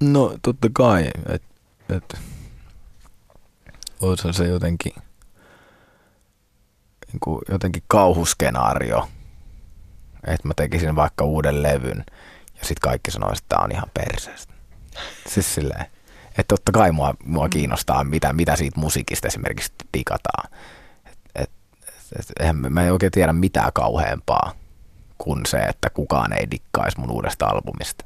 No 0.00 0.36
totta 0.42 0.68
kai, 0.72 1.10
että 1.26 1.48
et, 1.96 2.18
olisi 4.00 4.32
se 4.32 4.46
jotenkin, 4.46 4.92
niin 7.06 7.20
kuin 7.20 7.42
jotenkin 7.48 7.82
kauhuskenaario, 7.86 9.08
että 10.26 10.48
mä 10.48 10.54
tekisin 10.56 10.96
vaikka 10.96 11.24
uuden 11.24 11.62
levyn 11.62 12.04
ja 12.58 12.66
sitten 12.66 12.80
kaikki 12.80 13.10
sanoisivat, 13.10 13.38
että 13.38 13.48
tämä 13.48 13.64
on 13.64 13.72
ihan 13.72 13.90
perseestä. 13.94 14.54
Siis 15.28 15.54
silleen, 15.54 15.86
että 16.38 16.56
totta 16.56 16.72
kai 16.72 16.92
mua, 16.92 17.14
mua 17.24 17.46
mm. 17.46 17.50
kiinnostaa, 17.50 18.04
mitä, 18.04 18.32
mitä 18.32 18.56
siitä 18.56 18.80
musiikista 18.80 19.28
esimerkiksi 19.28 19.72
digataan. 19.98 20.50
Et, 21.06 21.18
et, 21.34 21.50
et, 22.18 22.26
eihän, 22.40 22.56
mä 22.56 22.82
en 22.82 22.92
oikein 22.92 23.12
tiedä 23.12 23.32
mitään 23.32 23.72
kauheampaa 23.72 24.52
kuin 25.18 25.46
se, 25.46 25.58
että 25.58 25.90
kukaan 25.90 26.32
ei 26.32 26.50
dikkaisi 26.50 27.00
mun 27.00 27.10
uudesta 27.10 27.46
albumista. 27.46 28.04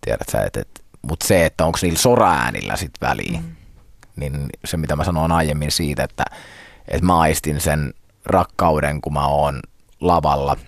Tiedät 0.00 0.28
sä, 0.32 0.42
et, 0.42 0.56
et, 0.56 0.84
mutta 1.02 1.26
se, 1.26 1.46
että 1.46 1.64
onko 1.64 1.78
niillä 1.82 1.98
soraäänillä 1.98 2.76
sitten 2.76 3.08
väliä, 3.08 3.40
mm. 3.40 3.56
niin 4.16 4.46
se 4.64 4.76
mitä 4.76 4.96
mä 4.96 5.04
sanoin 5.04 5.32
aiemmin 5.32 5.70
siitä, 5.70 6.04
että, 6.04 6.24
että 6.88 7.06
mä 7.06 7.18
aistin 7.18 7.60
sen 7.60 7.94
rakkauden, 8.26 9.00
kun 9.00 9.12
mä 9.12 9.26
oon 9.26 9.60
lavalla– 10.00 10.56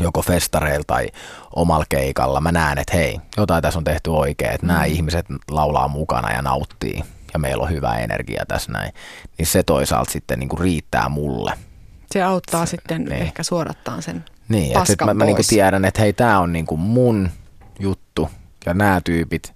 joko 0.00 0.22
festareilla 0.22 0.84
tai 0.86 1.08
omalla 1.56 1.84
keikalla, 1.88 2.40
mä 2.40 2.52
näen, 2.52 2.78
että 2.78 2.96
hei, 2.96 3.20
jotain 3.36 3.62
tässä 3.62 3.78
on 3.78 3.84
tehty 3.84 4.10
oikein, 4.10 4.52
että 4.52 4.66
mm. 4.66 4.72
nämä 4.72 4.84
ihmiset 4.84 5.26
laulaa 5.50 5.88
mukana 5.88 6.32
ja 6.32 6.42
nauttii 6.42 7.02
ja 7.32 7.38
meillä 7.38 7.62
on 7.62 7.70
hyvä 7.70 7.98
energia 7.98 8.44
tässä 8.48 8.72
näin, 8.72 8.92
niin 9.38 9.46
se 9.46 9.62
toisaalta 9.62 10.10
sitten 10.10 10.38
niin 10.38 10.48
kuin 10.48 10.60
riittää 10.60 11.08
mulle. 11.08 11.52
Se 12.12 12.22
auttaa 12.22 12.66
se, 12.66 12.70
sitten 12.70 13.04
niin. 13.04 13.22
ehkä 13.22 13.42
suorattaan 13.42 14.02
sen 14.02 14.24
Niin, 14.48 14.76
että 14.76 14.84
sit 14.84 15.00
mä, 15.04 15.14
mä 15.14 15.24
niin 15.24 15.36
kuin 15.36 15.46
tiedän, 15.46 15.84
että 15.84 16.00
hei, 16.00 16.12
tämä 16.12 16.40
on 16.40 16.52
niin 16.52 16.66
kuin 16.66 16.80
mun 16.80 17.30
juttu 17.78 18.30
ja 18.66 18.74
nämä 18.74 19.00
tyypit, 19.04 19.54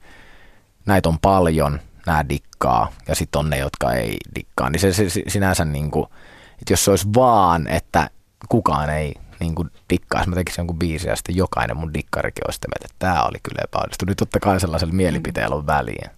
näitä 0.87 1.09
on 1.09 1.19
paljon, 1.19 1.81
nämä 2.07 2.29
dikkaa 2.29 2.93
ja 3.09 3.15
sitten 3.15 3.39
on 3.39 3.51
ne, 3.51 3.59
jotka 3.59 3.93
ei 3.93 4.17
dikkaa, 4.35 4.71
niin 4.71 4.81
se, 4.81 4.93
se 4.93 5.23
sinänsä 5.29 5.65
niin 5.65 5.91
kuin, 5.91 6.07
että 6.53 6.73
jos 6.73 6.85
se 6.85 6.91
olisi 6.91 7.07
vaan, 7.15 7.67
että 7.67 8.11
kukaan 8.49 8.91
ei 8.91 9.15
niin 9.45 9.55
kuin 9.55 9.71
dikkaisi, 9.91 10.29
mä 10.29 10.37
tekisin 10.37 10.63
jonkun 10.63 10.79
biisin 10.79 11.09
ja 11.09 11.17
sitten 11.17 11.37
jokainen 11.37 11.77
mun 11.77 11.95
dikkarikin 11.95 12.47
olisi 12.47 12.59
että 12.75 12.97
tämä 12.99 13.23
oli 13.23 13.39
kyllä 13.43 13.63
epäonnistunut. 13.65 14.09
Nyt 14.09 14.19
totta 14.19 14.41
kai 14.41 14.61
sellaisella 14.61 14.95
mielipiteellä 14.95 15.57
on 15.57 15.67
väliä. 15.67 16.11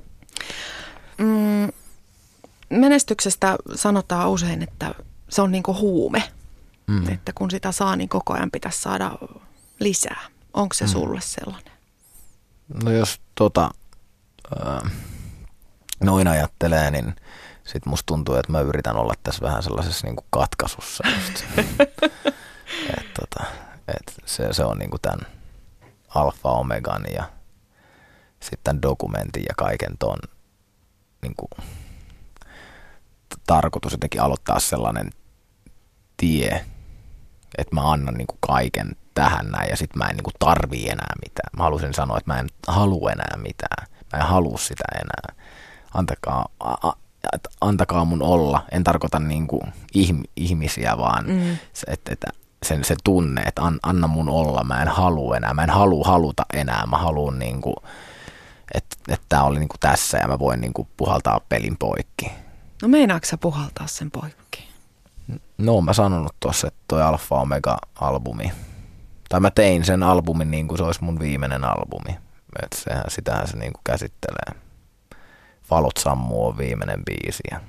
Mm, 1.19 1.69
menestyksestä 2.71 3.57
sanotaan 3.75 4.31
usein, 4.31 4.62
että 4.62 4.95
se 5.29 5.43
on 5.43 5.53
niin 5.53 5.62
kuin 5.62 5.79
huume. 5.79 6.23
Mm. 6.87 7.09
Että 7.09 7.33
kun 7.33 7.51
sitä 7.51 7.73
saa, 7.73 7.97
niin 7.97 8.09
koko 8.09 8.35
ajan 8.35 8.51
pitäisi 8.51 8.81
saada 8.81 9.12
lisää. 9.81 10.21
Onko 10.55 10.75
se 10.75 10.85
mm. 10.85 10.91
sulle 10.91 11.21
sellainen? 11.21 11.73
No 12.85 12.91
jos 12.91 13.21
tota, 13.35 13.71
äh, 14.67 14.93
noin 16.01 16.29
ajattelee, 16.29 16.91
niin 16.91 17.17
sitten 17.65 17.91
musta 17.91 18.07
tuntuu, 18.07 18.35
että 18.35 18.53
mä 18.53 18.61
yritän 18.61 18.97
olla 18.97 19.15
tässä 19.23 19.43
vähän 19.43 19.62
sellaisessa 19.62 20.07
niin 20.07 20.17
kuin 20.17 20.27
katkaisussa. 20.31 21.05
et, 23.40 23.46
tota, 23.46 23.66
et 23.88 24.14
se, 24.25 24.53
se 24.53 24.64
on 24.64 24.79
niinku 24.79 24.99
tämän 24.99 25.27
alfa 26.09 26.49
omegan 26.49 27.03
ja 27.14 27.25
sitten 28.40 28.83
dokumentin 28.83 29.42
ja 29.49 29.55
kaiken 29.57 29.99
ton 29.99 30.18
niinku, 31.22 31.49
tarkoitus 33.46 33.92
jotenkin 33.92 34.20
aloittaa 34.20 34.61
sellainen 34.61 35.11
tie, 36.16 36.64
että 37.59 37.75
mä 37.75 37.92
annan 37.92 38.14
niinku 38.14 38.38
kaiken 38.46 38.96
tähän 39.14 39.46
näin 39.46 39.70
ja 39.70 39.77
sitten 39.77 39.99
mä 39.99 40.05
en 40.05 40.16
niinku 40.16 40.31
tarvii 40.38 40.88
enää 40.88 41.12
mitään. 41.25 41.51
Mä 41.57 41.62
halusin 41.62 41.94
sanoa, 41.94 42.18
että 42.18 42.33
mä 42.33 42.40
en 42.40 42.46
halua 42.68 43.11
enää 43.11 43.37
mitään. 43.37 43.87
Mä 44.12 44.18
en 44.18 44.27
halua 44.27 44.59
sitä 44.59 44.85
enää. 44.94 45.46
Antakaa, 45.94 46.46
a, 46.61 46.88
a, 46.88 46.92
antakaa 47.61 48.05
mun 48.05 48.22
olla. 48.22 48.64
En 48.72 48.85
tarkoita 48.85 49.18
niinku 49.18 49.62
ihmisiä, 50.37 50.99
vaan 50.99 51.27
mm. 51.27 51.59
se, 51.72 51.87
että, 51.87 52.12
että 52.12 52.31
sen, 52.62 52.85
se 52.85 52.97
tunne, 53.05 53.42
että 53.42 53.62
an, 53.62 53.79
anna 53.83 54.07
mun 54.07 54.29
olla, 54.29 54.64
mä 54.64 54.83
en 54.83 54.88
halua 54.88 55.37
enää, 55.37 55.55
mä 55.55 55.62
en 55.62 55.71
halua 55.71 56.05
haluta 56.05 56.42
enää, 56.55 56.87
mä 56.87 56.97
haluan 56.97 57.38
niinku, 57.38 57.75
että 58.75 58.97
et 59.09 59.23
tämä 59.29 59.42
oli 59.42 59.59
niinku 59.59 59.77
tässä 59.81 60.19
ja 60.19 60.29
mä 60.29 60.38
voin 60.38 60.61
niinku 60.61 60.88
puhaltaa 60.97 61.40
pelin 61.49 61.77
poikki. 61.77 62.33
No 62.83 62.88
meinaatko 62.88 63.27
sä 63.27 63.38
puhaltaa 63.38 63.87
sen 63.87 64.11
poikki? 64.11 64.69
No 65.59 65.81
mä 65.81 65.92
sanonut 65.92 66.37
tuossa, 66.40 66.66
että 66.69 66.81
toi 66.88 67.03
Alfa 67.03 67.40
Omega-albumi, 67.40 68.53
tai 69.29 69.40
mä 69.40 69.51
tein 69.51 69.85
sen 69.85 70.03
albumin 70.03 70.51
niin 70.51 70.69
kuin 70.69 70.79
se 70.79 70.85
olisi 70.85 71.05
mun 71.05 71.19
viimeinen 71.19 71.64
albumi. 71.64 72.19
Että 72.62 72.77
sehän, 72.79 73.05
sitähän 73.09 73.49
se 73.49 73.57
niin 73.57 73.73
kuin 73.73 73.85
käsittelee. 73.85 74.62
Valot 75.71 75.97
sammuu 75.97 76.47
on 76.47 76.59
viimeinen 76.59 77.03
biisi. 77.05 77.42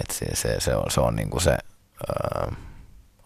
Et 0.00 0.10
se, 0.12 0.26
se, 0.34 0.60
se, 0.60 0.76
on, 0.76 0.90
se 0.90 1.00
on 1.00 1.16
niin 1.16 1.30
kuin 1.30 1.40
se, 1.40 1.58
öö, 2.10 2.50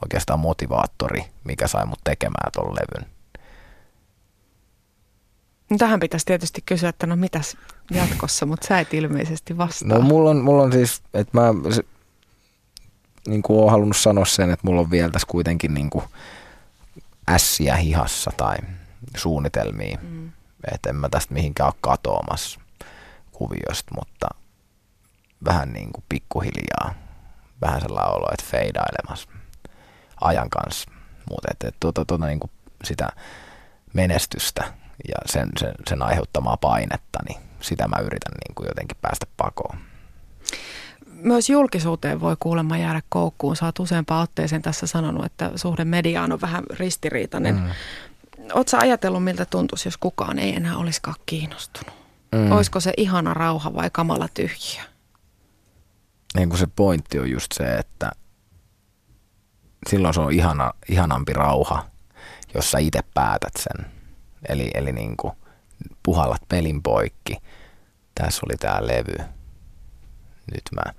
oikeastaan 0.02 0.40
motivaattori, 0.40 1.24
mikä 1.44 1.66
sai 1.66 1.86
mut 1.86 2.00
tekemään 2.04 2.52
ton 2.52 2.74
levyn. 2.74 3.10
No 5.70 5.78
tähän 5.78 6.00
pitäisi 6.00 6.26
tietysti 6.26 6.62
kysyä, 6.66 6.88
että 6.88 7.06
no 7.06 7.16
mitäs 7.16 7.56
jatkossa, 7.90 8.46
mutta 8.46 8.66
sä 8.66 8.80
et 8.80 8.94
ilmeisesti 8.94 9.58
vastaa. 9.58 9.88
No 9.88 10.00
mulla 10.00 10.30
on, 10.30 10.36
mulla 10.36 10.62
on 10.62 10.72
siis, 10.72 11.02
että 11.14 11.40
mä 11.40 11.70
se, 11.70 11.82
niin 13.28 13.42
kuin 13.42 13.60
oon 13.60 13.70
halunnut 13.70 13.96
sanoa 13.96 14.24
sen, 14.24 14.50
että 14.50 14.66
mulla 14.66 14.80
on 14.80 14.90
vielä 14.90 15.10
tässä 15.10 15.28
kuitenkin 15.30 15.74
niin 15.74 15.90
kuin 15.90 16.04
ässiä 17.28 17.76
hihassa 17.76 18.30
tai 18.36 18.56
suunnitelmia. 19.16 19.98
Mm. 20.02 20.32
Että 20.72 20.90
en 20.90 20.96
mä 20.96 21.08
tästä 21.08 21.34
mihinkään 21.34 21.66
ole 21.66 21.74
katoamassa 21.80 22.60
kuviosta, 23.32 23.94
mutta 23.94 24.28
vähän 25.44 25.72
niin 25.72 25.92
kuin 25.92 26.04
pikkuhiljaa. 26.08 26.94
Vähän 27.60 27.80
sellainen 27.80 28.14
olo, 28.14 28.26
että 28.32 28.50
feidailemassa 28.50 29.28
ajan 30.24 30.50
kanssa. 30.50 30.90
Mutta 31.30 31.48
että, 31.50 31.68
että 31.68 31.76
tuota, 31.80 32.04
tuota, 32.04 32.26
niin 32.26 32.40
kuin 32.40 32.50
sitä 32.84 33.08
menestystä 33.92 34.64
ja 35.08 35.16
sen, 35.26 35.48
sen, 35.58 35.74
sen 35.88 36.02
aiheuttamaa 36.02 36.56
painetta, 36.56 37.18
niin 37.28 37.40
sitä 37.60 37.88
mä 37.88 37.96
yritän 37.96 38.34
niin 38.48 38.54
kuin 38.54 38.66
jotenkin 38.68 38.96
päästä 39.00 39.26
pakoon. 39.36 39.78
Myös 41.06 41.50
julkisuuteen 41.50 42.20
voi 42.20 42.36
kuulemma 42.40 42.78
jäädä 42.78 43.02
koukkuun. 43.08 43.56
Sä 43.56 43.66
oot 43.66 43.78
useampaan 43.78 44.22
otteeseen 44.22 44.62
tässä 44.62 44.86
sanonut, 44.86 45.24
että 45.24 45.50
suhde 45.56 45.84
mediaan 45.84 46.32
on 46.32 46.40
vähän 46.40 46.64
ristiriitainen. 46.70 47.54
Mm. 47.54 47.70
Oletko 48.52 48.76
ajatellut, 48.80 49.24
miltä 49.24 49.44
tuntuisi, 49.44 49.86
jos 49.88 49.96
kukaan 49.96 50.38
ei 50.38 50.56
enää 50.56 50.76
olisikaan 50.76 51.16
kiinnostunut? 51.26 51.94
Mm. 52.32 52.52
Olisiko 52.52 52.80
se 52.80 52.92
ihana 52.96 53.34
rauha 53.34 53.74
vai 53.74 53.90
kamala 53.92 54.28
tyhjiö? 54.34 54.82
Niin 56.36 56.48
kuin 56.48 56.58
se 56.58 56.66
pointti 56.76 57.18
on 57.18 57.30
just 57.30 57.52
se, 57.52 57.74
että 57.74 58.10
silloin 59.86 60.14
se 60.14 60.20
on 60.20 60.32
ihana, 60.32 60.72
ihanampi 60.88 61.32
rauha, 61.32 61.86
jos 62.54 62.70
sä 62.70 62.78
itse 62.78 63.00
päätät 63.14 63.52
sen. 63.58 63.86
Eli, 64.48 64.70
eli 64.74 64.92
niin 64.92 65.16
kuin 65.16 65.32
puhallat 66.02 66.42
pelin 66.48 66.82
poikki. 66.82 67.36
Tässä 68.14 68.40
oli 68.46 68.56
tää 68.56 68.86
levy. 68.86 69.16
Nyt 70.52 70.62
mä 70.74 70.92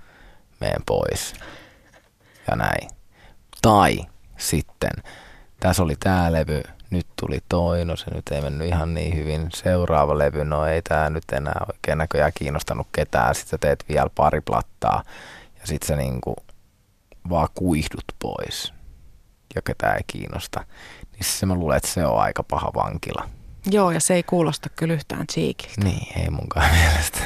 menen 0.59 0.81
pois. 0.85 1.33
Ja 2.47 2.55
näin. 2.55 2.89
Tai 3.61 3.99
sitten, 4.37 4.91
tässä 5.59 5.83
oli 5.83 5.95
tää 5.99 6.31
levy, 6.31 6.63
nyt 6.89 7.07
tuli 7.21 7.39
toi, 7.49 7.85
no 7.85 7.95
se 7.95 8.11
nyt 8.15 8.27
ei 8.31 8.41
mennyt 8.41 8.67
ihan 8.67 8.93
niin 8.93 9.15
hyvin. 9.15 9.49
Seuraava 9.53 10.17
levy, 10.17 10.43
no 10.43 10.65
ei 10.65 10.81
tää 10.81 11.09
nyt 11.09 11.23
enää 11.31 11.65
oikein 11.73 11.97
näköjään 11.97 12.31
kiinnostanut 12.35 12.87
ketään. 12.91 13.35
Sitten 13.35 13.49
sä 13.49 13.57
teet 13.57 13.85
vielä 13.89 14.09
pari 14.15 14.41
plattaa 14.41 15.03
ja 15.61 15.67
sitten 15.67 15.87
sä 15.87 15.95
niinku 15.95 16.35
vaan 17.29 17.47
kuihdut 17.55 18.03
pois 18.19 18.73
ja 19.55 19.61
ketä 19.61 19.93
ei 19.93 20.01
kiinnosta, 20.07 20.65
niin 21.11 21.23
se 21.23 21.45
mä 21.45 21.55
luulen, 21.55 21.77
että 21.77 21.89
se 21.89 22.05
on 22.05 22.21
aika 22.21 22.43
paha 22.43 22.71
vankila. 22.75 23.29
Joo, 23.71 23.91
ja 23.91 23.99
se 23.99 24.13
ei 24.13 24.23
kuulosta 24.23 24.69
kyllä 24.69 24.93
yhtään 24.93 25.27
cheekiltä. 25.27 25.83
Niin, 25.83 26.19
ei 26.19 26.29
munkaan 26.29 26.71
mielestä. 26.79 27.19